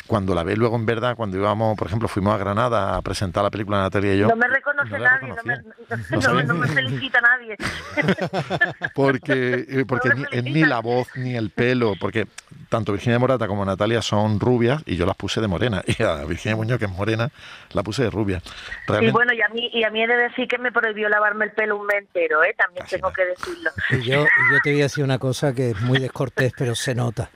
cuando 0.08 0.34
la 0.34 0.44
ve 0.44 0.56
luego 0.56 0.76
en 0.76 0.86
verdad, 0.86 1.16
cuando 1.16 1.38
íbamos, 1.38 1.78
por 1.78 1.88
ejemplo, 1.88 2.08
fuimos 2.08 2.34
a 2.34 2.38
Granada 2.38 2.96
a 2.96 3.02
presentar 3.02 3.44
la 3.44 3.50
película 3.52 3.82
Natalia 3.82 4.14
y 4.14 4.20
yo. 4.20 4.28
no 4.28 4.36
me 4.36 4.48
reconoce 4.48 4.92
no 4.92 5.00
nadie, 5.00 5.30
no 5.30 5.44
me, 5.44 5.58
no, 6.12 6.22
sabía. 6.22 6.44
no 6.44 6.54
me 6.56 6.68
felicita 6.68 7.20
nadie. 7.22 7.58
porque 8.96 9.66
eh, 9.68 9.86
porque 9.88 10.10
No 10.10 10.16
es 10.16 10.44
ni 10.44 10.52
felicitan. 10.52 10.70
la 10.70 10.80
voz 10.80 11.08
ni 11.16 11.36
el 11.36 11.50
pelo, 11.50 11.94
porque 12.00 12.28
tanto 12.70 12.92
Virginia 12.94 13.20
Morata 13.20 13.48
como 13.48 13.66
Natalia 13.66 14.02
son 14.02 14.40
rubias 14.40 14.82
y 14.86 14.96
yo 14.96 15.06
las 15.06 15.16
puse 15.16 15.42
de 15.42 15.48
morena. 15.48 15.84
Y 16.00 16.02
a 16.02 16.24
Virginia 16.26 16.56
Muñoz, 16.56 16.80
que 16.80 16.86
es 16.86 16.92
morena, 16.92 17.30
la 17.72 17.84
puse 17.84 18.04
de 18.04 18.10
rubia. 18.10 18.42
Y 18.46 18.88
Realmente, 18.88 19.12
bueno, 19.14 19.34
y 19.34 19.42
a 19.42 19.50
mí 19.50 19.70
y 19.74 19.84
a 19.84 19.90
mí 19.90 20.02
he 20.02 20.08
de 20.08 20.16
decir 20.16 20.48
que 20.48 20.58
me 20.58 20.72
prohibió 20.72 21.08
lavarme 21.10 21.46
el 21.46 21.52
pelo 21.52 21.78
un 21.78 21.86
mes 21.86 21.98
entero, 22.00 22.44
¿eh? 22.44 22.56
También 22.58 22.84
Casi 22.84 22.96
tengo 22.96 23.12
que 23.12 23.26
decirlo. 23.26 23.70
Y 23.92 24.02
yo, 24.02 24.22
y 24.24 24.54
yo 24.54 24.60
te 24.64 24.72
voy 24.72 24.80
a 24.80 24.84
decir 24.84 25.04
una 25.04 25.20
cosa 25.20 25.54
que 25.54 25.72
es 25.72 25.82
muy 25.82 26.00
descortés, 26.00 26.54
pero 26.58 26.74
se 26.74 26.96
nota. 26.96 27.30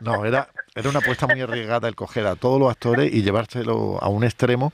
No, 0.00 0.24
era, 0.24 0.48
era 0.74 0.88
una 0.88 0.98
apuesta 1.00 1.26
muy 1.26 1.40
arriesgada 1.40 1.88
el 1.88 1.94
coger 1.94 2.26
a 2.26 2.36
todos 2.36 2.58
los 2.60 2.70
actores 2.70 3.12
y 3.12 3.22
llevárselo 3.22 3.98
a 4.02 4.08
un 4.08 4.24
extremo. 4.24 4.72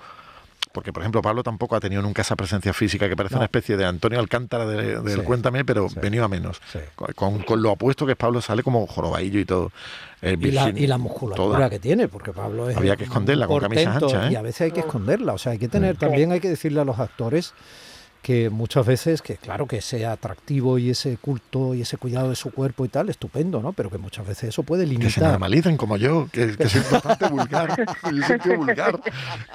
Porque, 0.72 0.92
por 0.92 1.02
ejemplo, 1.02 1.22
Pablo 1.22 1.42
tampoco 1.42 1.74
ha 1.74 1.80
tenido 1.80 2.02
nunca 2.02 2.20
esa 2.20 2.36
presencia 2.36 2.74
física 2.74 3.08
que 3.08 3.16
parece 3.16 3.34
No. 3.34 3.38
una 3.38 3.46
especie 3.46 3.78
de 3.78 3.86
Antonio 3.86 4.18
Alcántara 4.20 4.66
de- 4.66 5.00
del 5.00 5.20
Sí, 5.20 5.24
Cuéntame, 5.24 5.64
pero 5.64 5.88
sí, 5.88 5.98
venido 6.02 6.22
a 6.22 6.28
menos. 6.28 6.60
sí. 6.70 6.78
Con, 7.14 7.38
con 7.44 7.62
lo 7.62 7.70
apuesto 7.70 8.04
que 8.04 8.12
es 8.12 8.18
Pablo, 8.18 8.42
sale 8.42 8.62
como 8.62 8.86
jorobadillo 8.86 9.40
y 9.40 9.46
todo. 9.46 9.72
Eh, 10.20 10.36
Y 10.38 10.50
la, 10.50 10.64
Virginia, 10.66 10.82
y 10.82 10.86
la 10.86 10.98
musculatura 10.98 11.56
toda. 11.56 11.70
que 11.70 11.78
tiene, 11.78 12.08
porque 12.08 12.32
Pablo 12.32 12.68
es. 12.68 12.76
Había 12.76 12.94
que 12.96 13.04
esconderla 13.04 13.46
con 13.46 13.58
camisas 13.60 14.02
anchas, 14.02 14.26
¿eh? 14.28 14.32
Y 14.32 14.36
a 14.36 14.42
veces 14.42 14.60
hay 14.62 14.72
que 14.72 14.80
esconderla. 14.80 15.32
O 15.32 15.38
sea, 15.38 15.52
hay 15.52 15.58
que 15.58 15.68
tener, 15.68 15.96
también 15.96 16.30
hay 16.32 16.40
que 16.40 16.50
decirle 16.50 16.80
a 16.80 16.84
los 16.84 16.98
actores 16.98 17.54
que 18.26 18.50
muchas 18.50 18.84
veces, 18.84 19.22
que 19.22 19.36
claro 19.36 19.68
que 19.68 19.76
ese 19.76 20.04
atractivo 20.04 20.78
y 20.78 20.90
ese 20.90 21.16
culto 21.16 21.74
y 21.76 21.82
ese 21.82 21.96
cuidado 21.96 22.28
de 22.30 22.34
su 22.34 22.50
cuerpo 22.50 22.84
y 22.84 22.88
tal, 22.88 23.08
estupendo, 23.08 23.62
¿no? 23.62 23.72
Pero 23.72 23.88
que 23.88 23.98
muchas 23.98 24.26
veces 24.26 24.48
eso 24.48 24.64
puede 24.64 24.82
Que 24.82 24.88
se 24.88 24.98
limitar. 24.98 25.30
normalicen 25.30 25.76
como 25.76 25.96
yo, 25.96 26.26
que, 26.32 26.56
que 26.56 26.68
soy 26.68 26.82
bastante 26.90 27.28
vulgar. 27.28 27.86
Soy 28.26 28.38
tío 28.40 28.56
vulgar. 28.56 28.98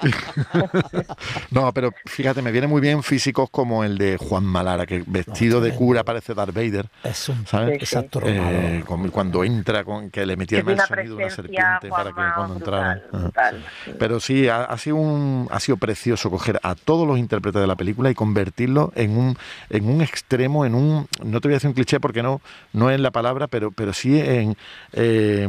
no, 1.50 1.70
pero 1.74 1.92
fíjate, 2.06 2.40
me 2.40 2.50
viene 2.50 2.66
muy 2.66 2.80
bien 2.80 3.02
físicos 3.02 3.50
como 3.50 3.84
el 3.84 3.98
de 3.98 4.16
Juan 4.16 4.44
Malara, 4.44 4.86
que 4.86 5.04
vestido 5.06 5.60
de 5.60 5.74
cura 5.74 6.02
parece 6.02 6.32
Darth 6.32 6.54
Vader. 6.54 6.86
Es 7.04 7.28
un 7.28 7.46
¿sabes? 7.46 7.74
exacto 7.74 8.22
Eh, 8.24 8.84
como 8.86 9.10
cuando 9.10 9.44
entra, 9.44 9.84
con 9.84 10.10
que 10.10 10.24
le 10.24 10.34
metía 10.38 10.62
Que 10.62 10.72
el 10.72 10.80
sonido 10.80 11.16
de 11.16 11.24
una 11.24 11.34
serpiente 11.34 11.88
para 11.90 12.08
que 12.08 12.14
cuando 12.14 12.54
brutal, 12.54 13.02
entrara. 13.02 13.20
Brutal, 13.20 13.64
sí. 13.84 13.90
Pero 13.98 14.18
sí, 14.18 14.48
ha, 14.48 14.64
ha 14.64 14.78
sido 14.78 14.96
un, 14.96 15.46
ha 15.50 15.60
sido 15.60 15.76
precioso 15.76 16.30
coger 16.30 16.58
a 16.62 16.74
todos 16.74 17.06
los 17.06 17.18
intérpretes 17.18 17.60
de 17.60 17.66
la 17.66 17.76
película 17.76 18.10
y 18.10 18.14
convertirlo 18.62 18.92
en 18.94 19.16
un, 19.16 19.36
en 19.70 19.88
un 19.88 20.02
extremo, 20.02 20.64
en 20.64 20.74
un, 20.74 21.06
no 21.24 21.40
te 21.40 21.48
voy 21.48 21.54
a 21.54 21.56
decir 21.56 21.68
un 21.68 21.74
cliché 21.74 22.00
porque 22.00 22.22
no, 22.22 22.40
no 22.72 22.90
es 22.90 23.00
la 23.00 23.10
palabra, 23.10 23.46
pero, 23.48 23.70
pero 23.70 23.92
sí 23.92 24.18
en 24.18 24.56
eh, 24.92 25.48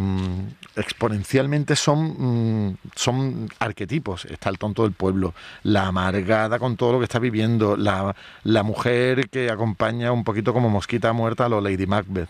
exponencialmente 0.76 1.76
son, 1.76 2.70
mm, 2.70 2.78
son 2.96 3.50
arquetipos. 3.60 4.26
Está 4.26 4.50
el 4.50 4.58
tonto 4.58 4.84
del 4.84 4.94
pueblo, 4.94 5.34
la 5.64 5.88
amargada 5.88 6.60
con 6.60 6.76
todo 6.78 6.94
lo 6.94 7.00
que 7.00 7.06
está 7.06 7.20
viviendo, 7.20 7.76
la, 7.78 8.16
la 8.44 8.64
mujer 8.64 9.30
que 9.30 9.50
acompaña 9.50 10.12
un 10.12 10.24
poquito 10.24 10.54
como 10.54 10.70
mosquita 10.70 11.14
muerta 11.14 11.46
a 11.46 11.50
lo 11.50 11.62
Lady 11.62 11.86
Macbeth. 11.86 12.30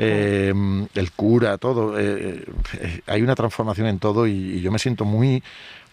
eh, 0.00 0.52
el 0.94 1.10
cura, 1.12 1.58
todo. 1.58 1.98
eh, 1.98 2.44
eh, 2.80 3.00
hay 3.06 3.22
una 3.22 3.34
transformación 3.34 3.88
en 3.88 3.98
todo 3.98 4.26
y 4.28 4.60
yo 4.60 4.70
me 4.70 4.78
siento 4.78 5.04
muy, 5.04 5.42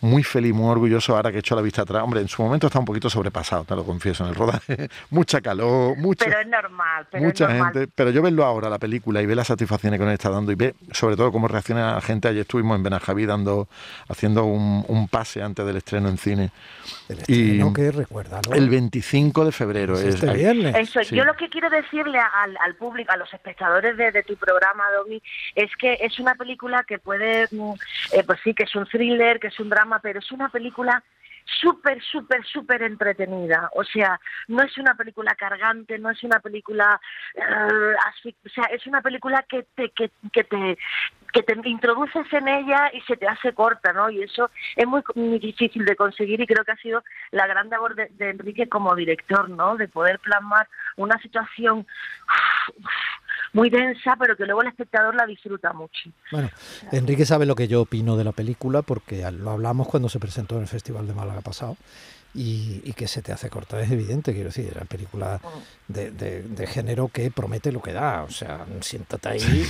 muy 0.01 0.23
feliz, 0.23 0.53
muy 0.53 0.69
orgulloso 0.71 1.15
ahora 1.15 1.31
que 1.31 1.37
he 1.37 1.39
hecho 1.39 1.55
la 1.55 1.61
vista 1.61 1.81
atrás. 1.83 2.03
Hombre, 2.03 2.21
en 2.21 2.27
su 2.27 2.41
momento 2.43 2.67
está 2.67 2.79
un 2.79 2.85
poquito 2.85 3.09
sobrepasado, 3.09 3.63
te 3.65 3.75
lo 3.75 3.83
confieso, 3.83 4.23
en 4.23 4.29
el 4.29 4.35
rodaje. 4.35 4.89
Mucha 5.09 5.41
calor, 5.41 5.97
mucha, 5.97 6.25
Pero 6.25 6.39
es 6.41 6.47
normal, 6.47 7.07
pero 7.11 7.23
mucha 7.23 7.45
es 7.45 7.49
normal. 7.51 7.73
gente. 7.73 7.91
Pero 7.95 8.09
yo 8.11 8.21
verlo 8.21 8.43
ahora, 8.45 8.69
la 8.69 8.79
película, 8.79 9.21
y 9.21 9.25
ver 9.25 9.37
las 9.37 9.47
satisfacciones 9.47 9.99
que 9.99 10.05
nos 10.05 10.13
está 10.13 10.29
dando 10.29 10.51
y 10.51 10.55
ver 10.55 10.75
sobre 10.91 11.15
todo 11.15 11.31
cómo 11.31 11.47
reacciona 11.47 11.93
la 11.95 12.01
gente. 12.01 12.27
Ayer 12.27 12.41
estuvimos 12.41 12.75
en 12.77 12.83
Benajaví 12.83 13.25
dando, 13.25 13.67
haciendo 14.09 14.45
un, 14.45 14.83
un 14.87 15.07
pase 15.07 15.41
antes 15.41 15.65
del 15.65 15.77
estreno 15.77 16.09
en 16.09 16.17
cine. 16.17 16.51
El 17.09 17.17
Y 17.27 17.43
estreno 17.51 17.73
que 17.73 17.91
recuerda, 17.91 18.41
¿no? 18.49 18.55
el 18.55 18.69
25 18.69 19.45
de 19.45 19.51
febrero. 19.51 19.93
Es 19.95 20.01
es- 20.03 20.15
este 20.15 20.33
viernes. 20.33 20.75
Eso, 20.75 21.03
Sí. 21.03 21.15
yo 21.15 21.23
lo 21.23 21.33
que 21.35 21.49
quiero 21.49 21.69
decirle 21.69 22.17
al, 22.19 22.55
al 22.63 22.75
público, 22.75 23.11
a 23.11 23.17
los 23.17 23.31
espectadores 23.33 23.95
de, 23.97 24.11
de 24.11 24.23
tu 24.23 24.35
programa, 24.35 24.83
Domi, 24.97 25.21
es 25.55 25.69
que 25.77 25.97
es 26.01 26.19
una 26.19 26.35
película 26.35 26.83
que 26.83 26.97
puede, 26.99 27.47
mm, 27.51 27.73
eh, 28.13 28.23
pues 28.25 28.39
sí, 28.43 28.53
que 28.53 28.63
es 28.63 28.75
un 28.75 28.85
thriller, 28.87 29.39
que 29.39 29.47
es 29.47 29.59
un 29.59 29.69
drama, 29.69 29.84
pero 30.01 30.19
es 30.19 30.31
una 30.31 30.49
película 30.49 31.03
súper, 31.61 32.01
súper, 32.03 32.43
súper 32.45 32.81
entretenida. 32.83 33.69
O 33.75 33.83
sea, 33.83 34.19
no 34.47 34.63
es 34.63 34.77
una 34.77 34.95
película 34.95 35.35
cargante, 35.35 35.99
no 35.99 36.09
es 36.09 36.23
una 36.23 36.39
película 36.39 36.99
eh, 37.35 37.95
asfix- 38.07 38.35
o 38.45 38.49
sea, 38.49 38.65
es 38.65 38.85
una 38.87 39.01
película 39.01 39.43
que 39.47 39.63
te, 39.75 39.89
que, 39.91 40.11
que 40.31 40.43
te 40.43 40.77
que 41.33 41.43
te 41.43 41.53
introduces 41.67 42.31
en 42.31 42.47
ella 42.47 42.89
y 42.93 43.01
se 43.01 43.17
te 43.17 43.27
hace 43.27 43.53
corta, 43.53 43.91
¿no? 43.91 44.09
Y 44.09 44.23
eso 44.23 44.49
es 44.77 44.87
muy, 44.87 45.03
muy 45.15 45.37
difícil 45.37 45.83
de 45.83 45.97
conseguir 45.97 46.39
y 46.39 46.47
creo 46.47 46.63
que 46.63 46.71
ha 46.71 46.77
sido 46.77 47.03
la 47.31 47.45
gran 47.45 47.69
labor 47.69 47.93
de 47.93 48.29
Enrique 48.29 48.69
como 48.69 48.95
director, 48.95 49.49
¿no? 49.49 49.75
De 49.75 49.89
poder 49.89 50.19
plasmar 50.19 50.69
una 50.95 51.19
situación 51.19 51.85
muy 53.55 53.69
densa, 53.69 54.15
pero 54.19 54.35
que 54.37 54.45
luego 54.45 54.61
el 54.61 54.67
espectador 54.67 55.15
la 55.15 55.25
disfruta 55.25 55.73
mucho. 55.73 56.09
Bueno, 56.31 56.49
Enrique 56.91 57.25
sabe 57.25 57.45
lo 57.45 57.55
que 57.55 57.67
yo 57.67 57.81
opino 57.81 58.17
de 58.17 58.23
la 58.23 58.31
película 58.33 58.81
porque 58.81 59.29
lo 59.31 59.51
hablamos 59.51 59.87
cuando 59.87 60.09
se 60.09 60.19
presentó 60.19 60.55
en 60.55 60.61
el 60.63 60.67
Festival 60.67 61.07
de 61.07 61.13
Málaga 61.13 61.41
pasado 61.41 61.77
y, 62.33 62.81
y 62.83 62.91
que 62.93 63.07
se 63.07 63.21
te 63.21 63.31
hace 63.31 63.49
corta, 63.49 63.79
es 63.79 63.89
evidente, 63.89 64.33
quiero 64.33 64.49
decir, 64.49 64.75
la 64.75 64.83
película 64.85 65.39
de, 65.87 66.11
de- 66.11 66.43
de 66.43 66.67
género 66.67 67.07
que 67.07 67.31
promete 67.31 67.71
lo 67.71 67.81
que 67.81 67.93
da, 67.93 68.23
o 68.23 68.29
sea, 68.29 68.65
siéntate 68.81 69.29
ahí, 69.29 69.65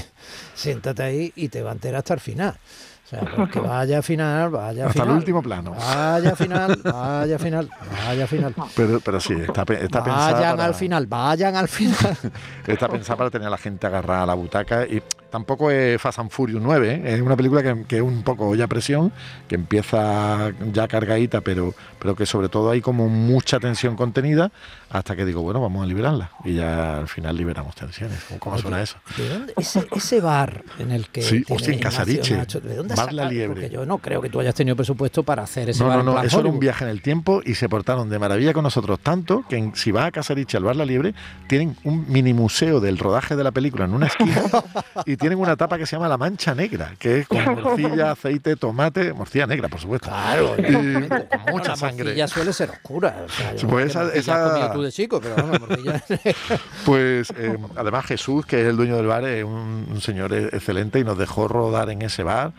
siéntate 0.54 1.02
ahí 1.02 1.32
y 1.36 1.48
te 1.48 1.62
va 1.62 1.70
a 1.70 1.74
enterar 1.74 1.98
hasta 1.98 2.14
el 2.14 2.20
final. 2.20 2.56
O 3.06 3.08
sea, 3.08 3.20
pues 3.20 3.50
que 3.52 3.60
vaya 3.60 4.00
a 4.00 4.02
final, 4.02 4.50
vaya 4.50 4.84
a 4.84 4.88
Hasta 4.88 4.98
el 5.02 5.04
final. 5.04 5.16
último 5.18 5.40
plano. 5.42 5.70
Vaya 5.78 6.34
final, 6.34 6.80
vaya 6.82 7.36
a 7.36 7.38
final, 7.38 7.70
vaya 8.04 8.24
a 8.24 8.26
final. 8.26 8.54
Pero, 8.74 8.98
pero 8.98 9.20
sí, 9.20 9.34
está, 9.34 9.62
está 9.62 10.02
pensada 10.02 10.32
Vayan 10.32 10.56
para- 10.56 10.64
al 10.64 10.74
final, 10.74 11.06
vayan 11.06 11.54
al 11.54 11.68
final. 11.68 11.94
Está 12.66 12.88
pensada 12.88 13.16
para 13.16 13.30
tener 13.30 13.46
a 13.46 13.50
la 13.50 13.58
gente 13.58 13.86
agarrada 13.86 14.24
a 14.24 14.26
la 14.26 14.34
butaca 14.34 14.84
y 14.86 15.00
tampoco 15.30 15.70
es 15.70 16.00
Fast 16.02 16.18
and 16.18 16.30
Furious 16.30 16.60
9, 16.60 16.94
¿eh? 17.04 17.14
es 17.14 17.20
una 17.20 17.36
película 17.36 17.62
que, 17.62 17.84
que 17.86 17.96
es 17.98 18.02
un 18.02 18.24
poco 18.24 18.52
ya 18.56 18.66
presión, 18.66 19.12
que 19.46 19.54
empieza 19.54 20.50
ya 20.72 20.88
cargadita, 20.88 21.42
pero, 21.42 21.74
pero 22.00 22.16
que 22.16 22.26
sobre 22.26 22.48
todo 22.48 22.70
hay 22.72 22.80
como 22.80 23.08
mucha 23.08 23.60
tensión 23.60 23.94
contenida 23.94 24.50
hasta 24.90 25.14
que 25.14 25.24
digo, 25.24 25.42
bueno, 25.42 25.60
vamos 25.60 25.84
a 25.84 25.86
liberarla 25.86 26.30
y 26.44 26.54
ya 26.54 26.98
al 26.98 27.06
final 27.08 27.36
liberamos 27.36 27.76
tensiones. 27.76 28.18
¿Cómo, 28.28 28.40
cómo 28.40 28.58
suena 28.58 28.82
eso? 28.82 28.96
¿De 29.16 29.28
dónde? 29.28 29.54
Ese, 29.56 29.86
ese 29.94 30.20
bar 30.20 30.64
en 30.80 30.90
el 30.90 31.08
que. 31.08 31.22
Sí, 31.22 31.44
hostia, 31.48 31.72
en 31.72 31.78
Casariche, 31.80 32.34
¿de 32.36 32.74
dónde 32.76 32.94
La? 33.12 33.28
Liebre. 33.28 33.48
Porque 33.62 33.70
yo 33.70 33.86
no 33.86 33.98
creo 33.98 34.20
que 34.22 34.28
tú 34.28 34.40
hayas 34.40 34.54
tenido 34.54 34.76
presupuesto 34.76 35.22
para 35.22 35.42
hacer 35.42 35.68
ese 35.70 35.82
No, 35.82 35.88
bar 35.88 35.98
no, 35.98 36.04
no, 36.04 36.12
plan 36.12 36.24
eso 36.26 36.36
era 36.38 36.42
un 36.44 36.46
Hollywood. 36.50 36.60
viaje 36.62 36.84
en 36.84 36.90
el 36.90 37.02
tiempo 37.02 37.42
y 37.44 37.54
se 37.54 37.68
portaron 37.68 38.08
de 38.08 38.18
maravilla 38.18 38.52
con 38.52 38.62
nosotros 38.64 38.98
tanto 39.00 39.44
que 39.48 39.56
en- 39.56 39.74
si 39.76 39.90
vas 39.92 40.06
a 40.06 40.10
Casariche 40.12 40.56
al 40.56 40.64
Bar 40.64 40.76
La 40.76 40.84
Liebre 40.84 41.14
tienen 41.48 41.76
un 41.84 42.04
mini 42.10 42.32
museo 42.34 42.80
del 42.80 42.98
rodaje 42.98 43.36
de 43.36 43.44
la 43.44 43.50
película 43.50 43.84
en 43.84 43.94
una 43.94 44.06
esquina 44.06 44.42
y 45.06 45.16
tienen 45.16 45.38
una 45.38 45.56
tapa 45.56 45.78
que 45.78 45.86
se 45.86 45.96
llama 45.96 46.08
La 46.08 46.16
Mancha 46.18 46.54
Negra, 46.54 46.92
que 46.98 47.20
es 47.20 47.28
con 47.28 47.44
morcilla, 47.44 48.12
aceite, 48.12 48.56
tomate, 48.56 49.12
morcilla 49.12 49.46
negra, 49.46 49.68
por 49.68 49.80
supuesto. 49.80 50.08
Claro, 50.08 50.54
Y 50.58 50.72
con 51.08 51.52
mucha 51.52 51.70
la 51.70 51.76
sangre. 51.76 52.04
morcilla 52.04 52.28
suele 52.28 52.52
ser 52.52 52.70
oscura. 52.70 53.24
O 53.26 53.28
sea, 53.28 53.54
yo 53.54 53.68
Pues 53.68 53.86
esa- 53.86 54.12
esa- 54.14 54.72
tú 54.72 54.82
de 54.82 54.92
chico, 54.92 55.20
pero 55.20 55.36
morcilla. 55.46 56.02
Pues 56.84 57.32
eh, 57.36 57.56
además 57.76 58.06
Jesús, 58.06 58.46
que 58.46 58.60
es 58.62 58.66
el 58.68 58.76
dueño 58.76 58.96
del 58.96 59.06
bar, 59.06 59.24
es 59.24 59.44
un, 59.44 59.86
un 59.90 60.00
señor 60.00 60.32
e- 60.32 60.46
excelente 60.46 60.98
y 60.98 61.04
nos 61.04 61.18
dejó 61.18 61.48
rodar 61.48 61.90
en 61.90 62.02
ese 62.02 62.22
bar. 62.22 62.52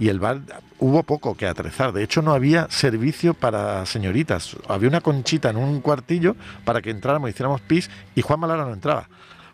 Y 0.00 0.08
el 0.08 0.18
bar 0.18 0.40
hubo 0.78 1.02
poco 1.02 1.36
que 1.36 1.46
atrezar. 1.46 1.92
De 1.92 2.02
hecho, 2.02 2.22
no 2.22 2.32
había 2.32 2.68
servicio 2.70 3.34
para 3.34 3.86
señoritas. 3.86 4.56
Había 4.66 4.88
una 4.88 5.02
conchita 5.02 5.50
en 5.50 5.58
un 5.58 5.80
cuartillo 5.80 6.34
para 6.64 6.80
que 6.82 6.90
entráramos, 6.90 7.30
hiciéramos 7.30 7.60
pis 7.60 7.90
y 8.14 8.22
Juan 8.22 8.40
Malara 8.40 8.64
no 8.64 8.72
entraba. 8.72 9.08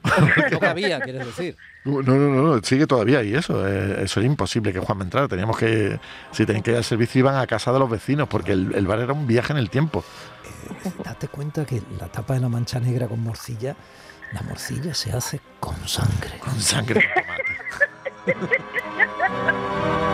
no 0.52 0.58
quieres 0.60 1.26
decir. 1.26 1.56
No, 1.84 2.00
no, 2.00 2.14
no, 2.16 2.54
no, 2.54 2.62
sigue 2.62 2.86
todavía 2.86 3.22
y 3.22 3.34
eso, 3.34 3.66
eh, 3.66 4.04
eso 4.04 4.20
era 4.20 4.26
imposible 4.28 4.72
que 4.72 4.78
Juan 4.78 4.98
me 4.98 5.04
entrara. 5.04 5.28
Teníamos 5.28 5.56
que, 5.56 5.98
si 6.30 6.46
tenían 6.46 6.62
que 6.62 6.70
ir 6.70 6.76
al 6.76 6.84
servicio, 6.84 7.18
iban 7.18 7.36
a 7.36 7.46
casa 7.46 7.72
de 7.72 7.78
los 7.78 7.90
vecinos, 7.90 8.28
porque 8.28 8.52
el, 8.52 8.72
el 8.74 8.86
bar 8.86 9.00
era 9.00 9.12
un 9.12 9.26
viaje 9.26 9.52
en 9.52 9.58
el 9.58 9.68
tiempo. 9.68 10.04
Date 11.04 11.28
cuenta 11.28 11.64
que 11.64 11.82
la 11.98 12.06
tapa 12.06 12.34
de 12.34 12.40
la 12.40 12.48
mancha 12.48 12.80
negra 12.80 13.06
con 13.06 13.20
morcilla, 13.20 13.76
la 14.32 14.42
morcilla 14.42 14.94
se 14.94 15.12
hace 15.12 15.40
con 15.60 15.76
sangre. 15.88 16.38
Con 16.38 16.60
sangre 16.60 17.04
con 17.04 17.24
tomate. 18.26 19.96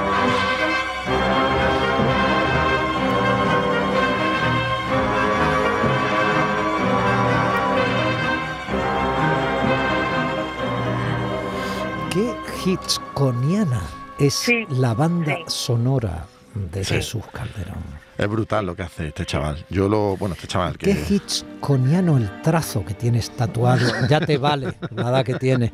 hitchconiana 12.65 13.81
es 14.19 14.35
Sí, 14.35 14.65
la 14.69 14.95
banda 14.95 15.37
sí. 15.37 15.43
sonora 15.49 16.27
de 16.55 16.85
Sí. 16.85 16.95
Jesús 16.95 17.23
Calderón. 17.33 18.03
Es 18.19 18.29
brutal 18.29 18.67
lo 18.67 18.77
que 18.77 18.83
hace 18.83 19.09
este 19.09 19.25
chaval. 19.25 19.65
Yo 19.71 19.89
lo, 19.89 20.17
bueno, 20.17 20.35
este 20.35 20.47
chaval 20.47 20.77
que 20.77 20.87
Qué 20.95 21.15
hitchconiano 21.15 22.19
el 22.19 22.43
trazo 22.43 22.85
que 22.85 22.95
tienes 22.95 23.31
tatuado, 23.31 23.81
ya 24.09 24.21
te 24.21 24.37
vale, 24.39 24.75
nada 24.91 25.25
que 25.25 25.35
tiene, 25.35 25.73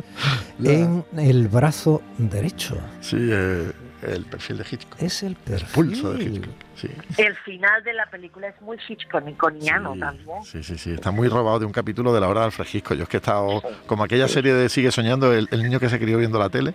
en 0.63 1.05
el 1.17 1.49
brazo 1.49 2.01
derecho. 2.17 2.77
sí, 3.01 3.17
eh, 3.19 3.73
el 4.03 4.25
perfil 4.25 4.59
de 4.59 4.65
Hitchcock. 4.71 5.03
Es 5.03 5.23
el 5.23 5.31
El 5.31 5.37
perfil. 5.37 5.69
pulso 5.75 6.13
de 6.15 6.25
Hitchcock. 6.25 6.55
Sí. 6.77 6.89
El 7.17 7.35
final 7.39 7.83
de 7.83 7.93
la 7.93 8.07
película 8.07 8.49
es 8.49 8.61
muy 8.63 8.77
hitchcockiano 8.89 9.95
Sí, 9.95 10.01
también. 10.01 10.45
Sí, 10.45 10.63
sí, 10.63 10.79
sí. 10.79 10.93
Está 10.93 11.11
muy 11.11 11.29
robado 11.29 11.59
de 11.59 11.67
un 11.67 11.73
capítulo 11.73 12.13
de 12.15 12.21
la 12.21 12.29
hora 12.29 12.41
de 12.41 12.47
Alfred 12.47 12.67
Hitchcock. 12.73 12.97
Yo 12.97 13.03
es 13.03 13.09
que 13.09 13.17
he 13.17 13.21
estado, 13.21 13.63
como 13.87 14.05
aquella 14.05 14.29
serie 14.29 14.55
de 14.55 14.69
Sigue 14.69 14.93
Soñando, 14.93 15.33
el, 15.33 15.49
el 15.51 15.63
niño 15.63 15.81
que 15.81 15.89
se 15.89 15.99
crió 15.99 16.19
viendo 16.19 16.39
la 16.39 16.49
tele, 16.51 16.75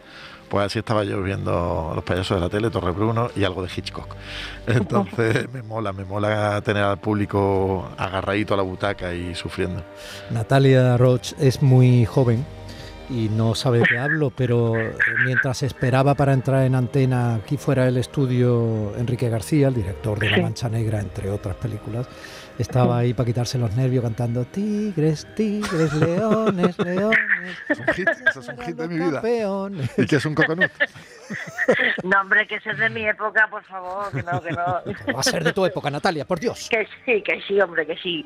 pues 0.49 0.65
así 0.65 0.79
estaba 0.79 1.03
yo 1.05 1.23
viendo 1.23 1.93
los 1.95 2.03
payasos 2.03 2.35
de 2.37 2.41
la 2.41 2.49
tele, 2.49 2.69
Torre 2.69 2.91
Bruno 2.91 3.29
y 3.35 3.43
algo 3.45 3.63
de 3.63 3.69
Hitchcock. 3.73 4.13
Entonces 4.67 5.51
me 5.53 5.61
mola, 5.63 5.93
me 5.93 6.03
mola 6.03 6.61
tener 6.61 6.83
al 6.83 6.99
público 6.99 7.89
agarradito 7.97 8.53
a 8.53 8.57
la 8.57 8.63
butaca 8.63 9.13
y 9.13 9.33
sufriendo. 9.35 9.83
Natalia 10.31 10.97
Roch 10.97 11.31
es 11.39 11.61
muy 11.61 12.05
joven 12.05 12.45
y 13.09 13.29
no 13.29 13.55
sabe 13.55 13.79
de 13.79 13.85
qué 13.85 13.97
hablo, 13.97 14.31
pero 14.35 14.77
eh, 14.77 14.95
mientras 15.25 15.63
esperaba 15.63 16.15
para 16.15 16.33
entrar 16.33 16.65
en 16.65 16.75
antena 16.75 17.35
aquí 17.35 17.57
fuera 17.57 17.87
el 17.87 17.97
estudio 17.97 18.95
Enrique 18.97 19.29
García, 19.29 19.67
el 19.67 19.75
director 19.75 20.19
de 20.19 20.29
La 20.29 20.37
Mancha 20.37 20.69
Negra, 20.69 20.99
entre 20.99 21.29
otras 21.29 21.55
películas, 21.55 22.07
estaba 22.57 22.99
ahí 22.99 23.13
para 23.13 23.27
quitarse 23.27 23.57
los 23.57 23.75
nervios 23.75 24.03
cantando 24.03 24.45
Tigres, 24.45 25.27
tigres, 25.35 25.93
leones, 25.93 26.77
leones. 26.79 27.19
Es 27.69 27.79
un 27.79 27.87
hit, 27.87 28.09
eso 28.27 28.39
es 28.39 28.47
un 28.47 28.57
hit 28.59 28.75
de 28.75 28.87
mi 28.87 28.95
vida. 28.95 29.21
¿Y 29.97 30.05
que 30.05 30.15
es 30.17 30.25
un 30.25 30.35
coconut? 30.35 30.71
No, 32.03 32.21
hombre, 32.21 32.45
que 32.47 32.55
ese 32.55 32.71
es 32.71 32.77
de 32.77 32.89
mi 32.89 33.07
época, 33.07 33.47
por 33.49 33.63
favor, 33.63 34.11
que 34.11 34.23
no, 34.23 34.41
que 34.41 34.51
no. 34.51 35.13
Va 35.13 35.19
a 35.19 35.23
ser 35.23 35.43
de 35.43 35.53
tu 35.53 35.65
época, 35.65 35.89
Natalia, 35.89 36.25
por 36.25 36.39
Dios. 36.39 36.67
Que 36.69 36.87
sí, 37.05 37.21
que 37.21 37.41
sí, 37.47 37.59
hombre, 37.59 37.85
que 37.85 37.95
sí. 37.97 38.25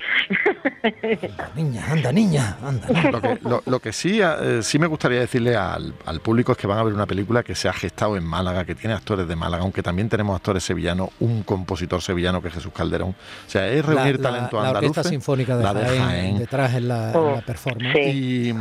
Anda, 0.84 1.52
niña, 1.56 1.86
anda, 1.88 2.12
niña, 2.12 2.58
anda. 2.62 3.12
Lo 3.12 3.22
que, 3.22 3.40
lo, 3.44 3.64
lo 3.66 3.80
que 3.80 3.94
sí, 3.94 4.20
eh, 4.22 4.62
sí 4.62 4.80
me 4.80 4.88
gustaría 4.88 5.20
decirle 5.20 5.56
al, 5.56 5.94
al, 6.06 6.20
público 6.20 6.52
es 6.52 6.58
que 6.58 6.68
van 6.68 6.80
a 6.80 6.84
ver 6.84 6.94
una 6.94 7.06
película 7.06 7.44
que 7.44 7.56
se 7.56 7.70
ha 7.70 7.74
gestado 7.74 8.18
en 8.18 8.26
Málaga, 8.26 8.66
que 8.66 8.76
tiene 8.76 8.96
actores 8.96 9.28
de 9.28 9.36
Málaga, 9.36 9.64
aunque 9.64 9.84
también 9.84 10.10
tenemos 10.10 10.36
actores 10.36 10.64
sevillanos, 10.64 11.10
un 11.20 11.44
compositor 11.44 12.02
sevillano 12.02 12.42
que 12.42 12.48
es 12.50 12.56
Jesús 12.56 12.74
Calderón. 12.74 13.10
O 13.10 13.50
sea, 13.50 13.68
es 13.68 13.86
reunir 13.86 14.17
la, 14.18 14.30
talento 14.30 14.62
la, 14.62 14.68
andaluz. 14.68 14.84
La 14.84 14.90
Orquesta 14.90 15.10
Sinfónica 15.10 15.58
de, 15.58 15.64
la 15.64 15.74
de 15.74 15.86
Jaén, 15.86 16.02
Jaén. 16.02 16.38
detrás 16.40 16.74
en 16.76 16.88
la, 16.88 17.12
en 17.12 17.36
la 17.36 17.42
performance. 17.42 17.98
Y, 17.98 18.54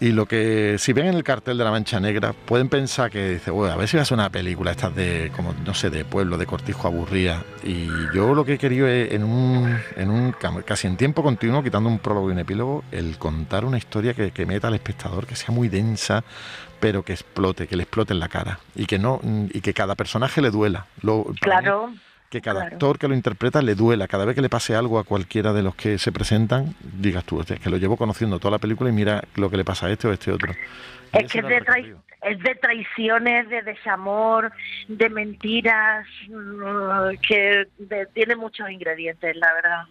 y, 0.00 0.12
lo 0.12 0.26
que, 0.26 0.76
si 0.78 0.92
ven 0.92 1.06
en 1.06 1.14
el 1.14 1.24
cartel 1.24 1.58
de 1.58 1.64
La 1.64 1.70
Mancha 1.70 2.00
Negra, 2.00 2.32
pueden 2.32 2.68
pensar 2.68 3.10
que 3.10 3.30
dice, 3.30 3.50
bueno, 3.50 3.74
a 3.74 3.76
ver 3.76 3.88
si 3.88 3.96
va 3.96 4.02
a 4.02 4.06
ser 4.06 4.14
una 4.16 4.30
película, 4.30 4.70
estas 4.70 4.94
de, 4.94 5.32
como, 5.34 5.54
no 5.64 5.74
sé, 5.74 5.90
de 5.90 6.04
pueblo, 6.04 6.38
de 6.38 6.46
cortijo 6.46 6.88
aburrida. 6.88 7.42
Y 7.64 7.88
yo 8.14 8.34
lo 8.34 8.44
que 8.44 8.54
he 8.54 8.58
querido 8.58 8.86
es, 8.86 9.12
en 9.12 9.24
un, 9.24 9.78
en 9.96 10.10
un 10.10 10.34
casi 10.64 10.86
en 10.86 10.96
tiempo 10.96 11.22
continuo, 11.22 11.62
quitando 11.62 11.88
un 11.88 11.98
prólogo 11.98 12.28
y 12.28 12.32
un 12.32 12.38
epílogo, 12.38 12.84
el 12.90 13.18
contar 13.18 13.64
una 13.64 13.78
historia 13.78 14.14
que, 14.14 14.30
que 14.30 14.46
meta 14.46 14.68
al 14.68 14.74
espectador, 14.74 15.26
que 15.26 15.36
sea 15.36 15.54
muy 15.54 15.68
densa, 15.68 16.24
pero 16.80 17.02
que 17.04 17.12
explote, 17.12 17.68
que 17.68 17.76
le 17.76 17.82
explote 17.84 18.12
en 18.12 18.20
la 18.20 18.28
cara. 18.28 18.58
Y 18.74 18.86
que 18.86 18.98
no, 18.98 19.20
y 19.22 19.60
que 19.60 19.74
cada 19.74 19.94
personaje 19.94 20.40
le 20.40 20.50
duela. 20.50 20.86
Lo, 21.02 21.26
claro. 21.40 21.88
Mí, 21.88 22.00
que 22.30 22.40
cada 22.40 22.60
claro. 22.60 22.74
actor 22.76 22.98
que 22.98 23.08
lo 23.08 23.14
interpreta 23.14 23.60
le 23.60 23.74
duela. 23.74 24.06
Cada 24.06 24.24
vez 24.24 24.36
que 24.36 24.40
le 24.40 24.48
pase 24.48 24.76
algo 24.76 24.98
a 24.98 25.04
cualquiera 25.04 25.52
de 25.52 25.62
los 25.62 25.74
que 25.74 25.98
se 25.98 26.12
presentan, 26.12 26.74
digas 26.80 27.24
tú, 27.24 27.40
es 27.40 27.46
que 27.46 27.70
lo 27.70 27.76
llevo 27.76 27.96
conociendo 27.96 28.38
toda 28.38 28.52
la 28.52 28.58
película 28.58 28.88
y 28.88 28.92
mira 28.92 29.24
lo 29.34 29.50
que 29.50 29.56
le 29.56 29.64
pasa 29.64 29.86
a 29.86 29.90
este 29.90 30.06
o 30.06 30.12
a 30.12 30.14
este 30.14 30.30
otro. 30.30 30.54
Y 31.12 31.18
es 31.18 31.32
que 31.32 31.40
es 31.40 31.48
de, 31.48 31.60
trai 31.60 31.94
es 32.22 32.38
de, 32.38 32.54
traiciones, 32.54 33.48
de 33.48 33.62
desamor, 33.62 34.52
de 34.86 35.08
mentiras, 35.08 36.06
que 37.26 37.66
de, 37.78 38.06
tiene 38.14 38.36
muchos 38.36 38.70
ingredientes, 38.70 39.36
la 39.36 39.52
verdad. 39.54 39.82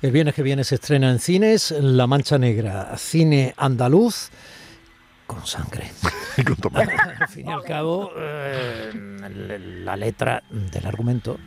El 0.00 0.12
viernes 0.12 0.34
que 0.34 0.42
viene 0.42 0.62
se 0.62 0.76
estrena 0.76 1.10
en 1.10 1.18
cines 1.18 1.72
La 1.72 2.06
Mancha 2.06 2.38
Negra, 2.38 2.96
cine 2.96 3.52
andaluz 3.56 4.30
con 5.26 5.44
sangre. 5.44 5.90
al 6.74 7.28
fin 7.28 7.48
y 7.48 7.52
al 7.52 7.64
cabo, 7.64 8.12
eh, 8.16 8.92
la 9.84 9.96
letra 9.96 10.42
del 10.50 10.86
argumento 10.86 11.38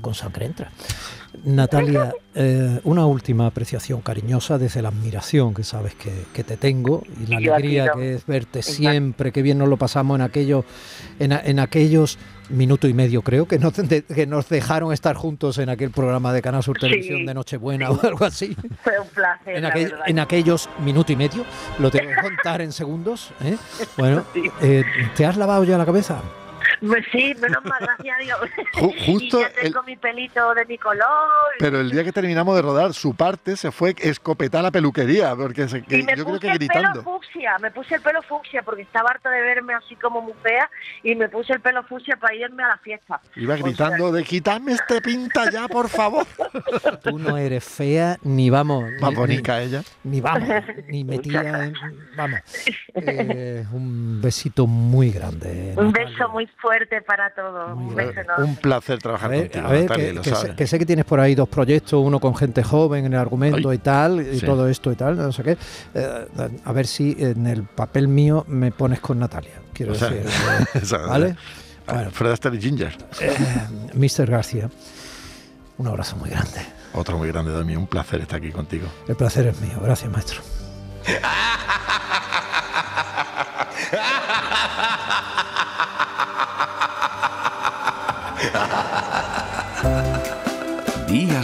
con 0.00 0.14
sangre 0.14 0.46
entra. 0.46 0.70
Natalia, 1.44 2.12
eh, 2.34 2.80
una 2.84 3.06
última 3.06 3.46
apreciación 3.46 4.00
cariñosa 4.00 4.58
desde 4.58 4.82
la 4.82 4.88
admiración 4.88 5.54
que 5.54 5.62
sabes 5.62 5.94
que, 5.94 6.12
que 6.34 6.42
te 6.44 6.56
tengo 6.56 7.02
y 7.22 7.26
la 7.30 7.40
Yo 7.40 7.54
alegría 7.54 7.92
que 7.94 8.14
es 8.14 8.26
verte 8.26 8.62
siempre, 8.62 9.30
que 9.32 9.40
bien 9.40 9.56
nos 9.58 9.68
lo 9.68 9.76
pasamos 9.76 10.16
en 10.16 10.22
aquellos, 10.22 10.64
en, 11.20 11.32
en 11.32 11.60
aquellos 11.60 12.18
minuto 12.48 12.88
y 12.88 12.94
medio 12.94 13.22
creo 13.22 13.46
que 13.46 13.60
nos, 13.60 13.74
de, 13.74 14.02
que 14.02 14.26
nos 14.26 14.48
dejaron 14.48 14.92
estar 14.92 15.14
juntos 15.14 15.58
en 15.58 15.68
aquel 15.68 15.92
programa 15.92 16.32
de 16.32 16.42
Canal 16.42 16.64
Sur 16.64 16.76
Televisión 16.78 17.20
Sí. 17.20 17.26
de 17.26 17.32
Nochebuena 17.34 17.90
o 17.92 18.00
algo 18.02 18.24
así. 18.24 18.56
Fue 18.82 18.98
un 18.98 19.08
placer. 19.08 19.56
En, 19.56 19.64
aquel- 19.64 19.94
en 20.06 20.18
aquellos 20.18 20.68
minuto 20.84 21.12
y 21.12 21.16
medio, 21.16 21.44
lo 21.78 21.92
tengo 21.92 22.10
que 22.10 22.20
contar 22.22 22.60
en 22.60 22.72
segundos. 22.72 23.30
¿eh? 23.44 23.56
Bueno, 23.96 24.24
eh, 24.62 24.82
¿te 25.16 25.24
has 25.26 25.36
lavado 25.36 25.62
ya 25.64 25.78
la 25.78 25.86
cabeza? 25.86 26.20
Pues 26.80 27.04
Sí, 27.12 27.34
menos 27.40 27.64
mal, 27.64 27.78
gracias 27.80 28.16
a 28.16 28.22
Dios. 28.22 28.38
Ju- 28.74 29.06
justo 29.06 29.40
y 29.40 29.42
ya 29.42 29.52
tengo 29.62 29.82
mi 29.82 29.96
pelito 29.96 30.54
de 30.54 30.64
mi 30.66 30.78
color. 30.78 31.06
Pero 31.58 31.80
el 31.80 31.90
día 31.90 32.04
que 32.04 32.12
terminamos 32.12 32.54
de 32.56 32.62
rodar, 32.62 32.94
su 32.94 33.14
parte 33.14 33.56
se 33.56 33.70
fue 33.72 33.94
escopetar 33.98 34.60
a 34.60 34.62
la 34.64 34.70
peluquería, 34.70 35.34
porque 35.34 35.68
se, 35.68 35.82
que 35.82 35.98
y 35.98 36.02
me 36.02 36.16
yo 36.16 36.24
creo 36.24 36.26
puse 36.36 36.40
que 36.40 36.48
el 36.52 36.58
gritando. 36.58 36.90
pelo 36.92 37.02
fucsia, 37.02 37.56
me 37.60 37.70
puse 37.70 37.94
el 37.96 38.00
pelo 38.02 38.22
fucsia 38.22 38.62
porque 38.62 38.82
estaba 38.82 39.10
harta 39.10 39.30
de 39.30 39.40
verme 39.42 39.74
así 39.74 39.96
como 39.96 40.20
muy 40.20 40.34
fea 40.42 40.70
y 41.02 41.14
me 41.14 41.28
puse 41.28 41.52
el 41.54 41.60
pelo 41.60 41.82
fucsia 41.84 42.16
para 42.16 42.34
irme 42.34 42.62
a 42.62 42.68
la 42.68 42.76
fiesta. 42.78 43.20
Iba 43.36 43.54
O 43.54 43.56
sea, 43.56 43.66
gritando 43.66 44.12
de 44.12 44.22
quitarme 44.24 44.72
este 44.72 45.00
pinta 45.00 45.50
ya, 45.50 45.66
por 45.68 45.88
favor. 45.88 46.26
Tú 47.02 47.18
no 47.18 47.36
eres 47.36 47.64
fea, 47.64 48.16
ni 48.22 48.50
vamos. 48.50 48.84
Más 49.00 49.10
ni- 49.10 49.16
bonita 49.16 49.60
ella. 49.60 49.82
Ni, 50.04 50.20
vamos, 50.20 50.48
ni 50.88 51.04
metida 51.04 51.64
en. 51.66 51.74
Vamos. 52.16 52.40
Eh, 52.94 53.64
un 53.72 54.20
besito 54.22 54.66
muy 54.66 55.10
grande. 55.10 55.74
un 55.76 55.92
beso 55.92 56.28
muy 56.30 56.46
fuerte 56.60 57.00
para 57.02 57.30
todos. 57.34 57.76
Un 57.76 57.94
beso 57.94 58.20
enorme. 58.20 58.44
Un 58.44 58.56
placer 58.56 58.96
A 58.96 58.98
trabajar 58.98 59.30
ver, 59.30 59.50
contigo, 59.50 59.66
a 59.66 59.70
ver, 59.70 59.82
Natalia, 59.82 60.06
que, 60.06 60.12
lo 60.12 60.24
sé, 60.36 60.54
que 60.54 60.66
sé 60.66 60.78
que 60.78 60.86
tienes 60.86 61.04
por 61.04 61.20
ahí 61.20 61.34
dos 61.34 61.48
proyectos, 61.48 62.00
uno 62.04 62.20
con 62.20 62.36
gente 62.36 62.62
joven 62.62 63.06
en 63.06 63.12
el 63.14 63.18
argumento 63.18 63.70
Ay, 63.70 63.76
y 63.76 63.78
tal, 63.78 64.20
y 64.20 64.40
sí. 64.40 64.46
todo 64.46 64.68
esto 64.68 64.92
y 64.92 64.96
tal, 64.96 65.16
no 65.16 65.32
sé 65.32 65.42
qué. 65.42 65.56
Eh, 65.94 66.26
a 66.64 66.72
ver 66.72 66.86
si 66.86 67.16
en 67.18 67.46
el 67.46 67.64
papel 67.64 68.08
mío 68.08 68.44
me 68.48 68.70
pones 68.72 69.00
con 69.00 69.18
Natalia, 69.18 69.52
quiero 69.72 69.92
O 69.92 69.94
sea, 69.94 70.10
decir. 70.10 70.30
eh, 70.74 71.06
¿Vale? 71.08 71.36
Bueno, 71.86 72.10
Fred 72.10 72.32
Astaire 72.32 72.56
y 72.56 72.60
Ginger. 72.60 72.96
eh, 73.20 73.34
Mr. 73.94 74.30
García, 74.30 74.70
un 75.78 75.88
abrazo 75.88 76.16
muy 76.16 76.30
grande. 76.30 76.60
Otro 76.92 77.18
muy 77.18 77.28
grande 77.28 77.52
de 77.52 77.64
mí. 77.64 77.76
Un 77.76 77.86
placer 77.86 78.20
estar 78.20 78.38
aquí 78.38 78.50
contigo. 78.50 78.86
El 79.08 79.16
placer 79.16 79.46
es 79.46 79.60
mío. 79.60 79.78
Gracias, 79.82 80.10
maestro. 80.10 80.40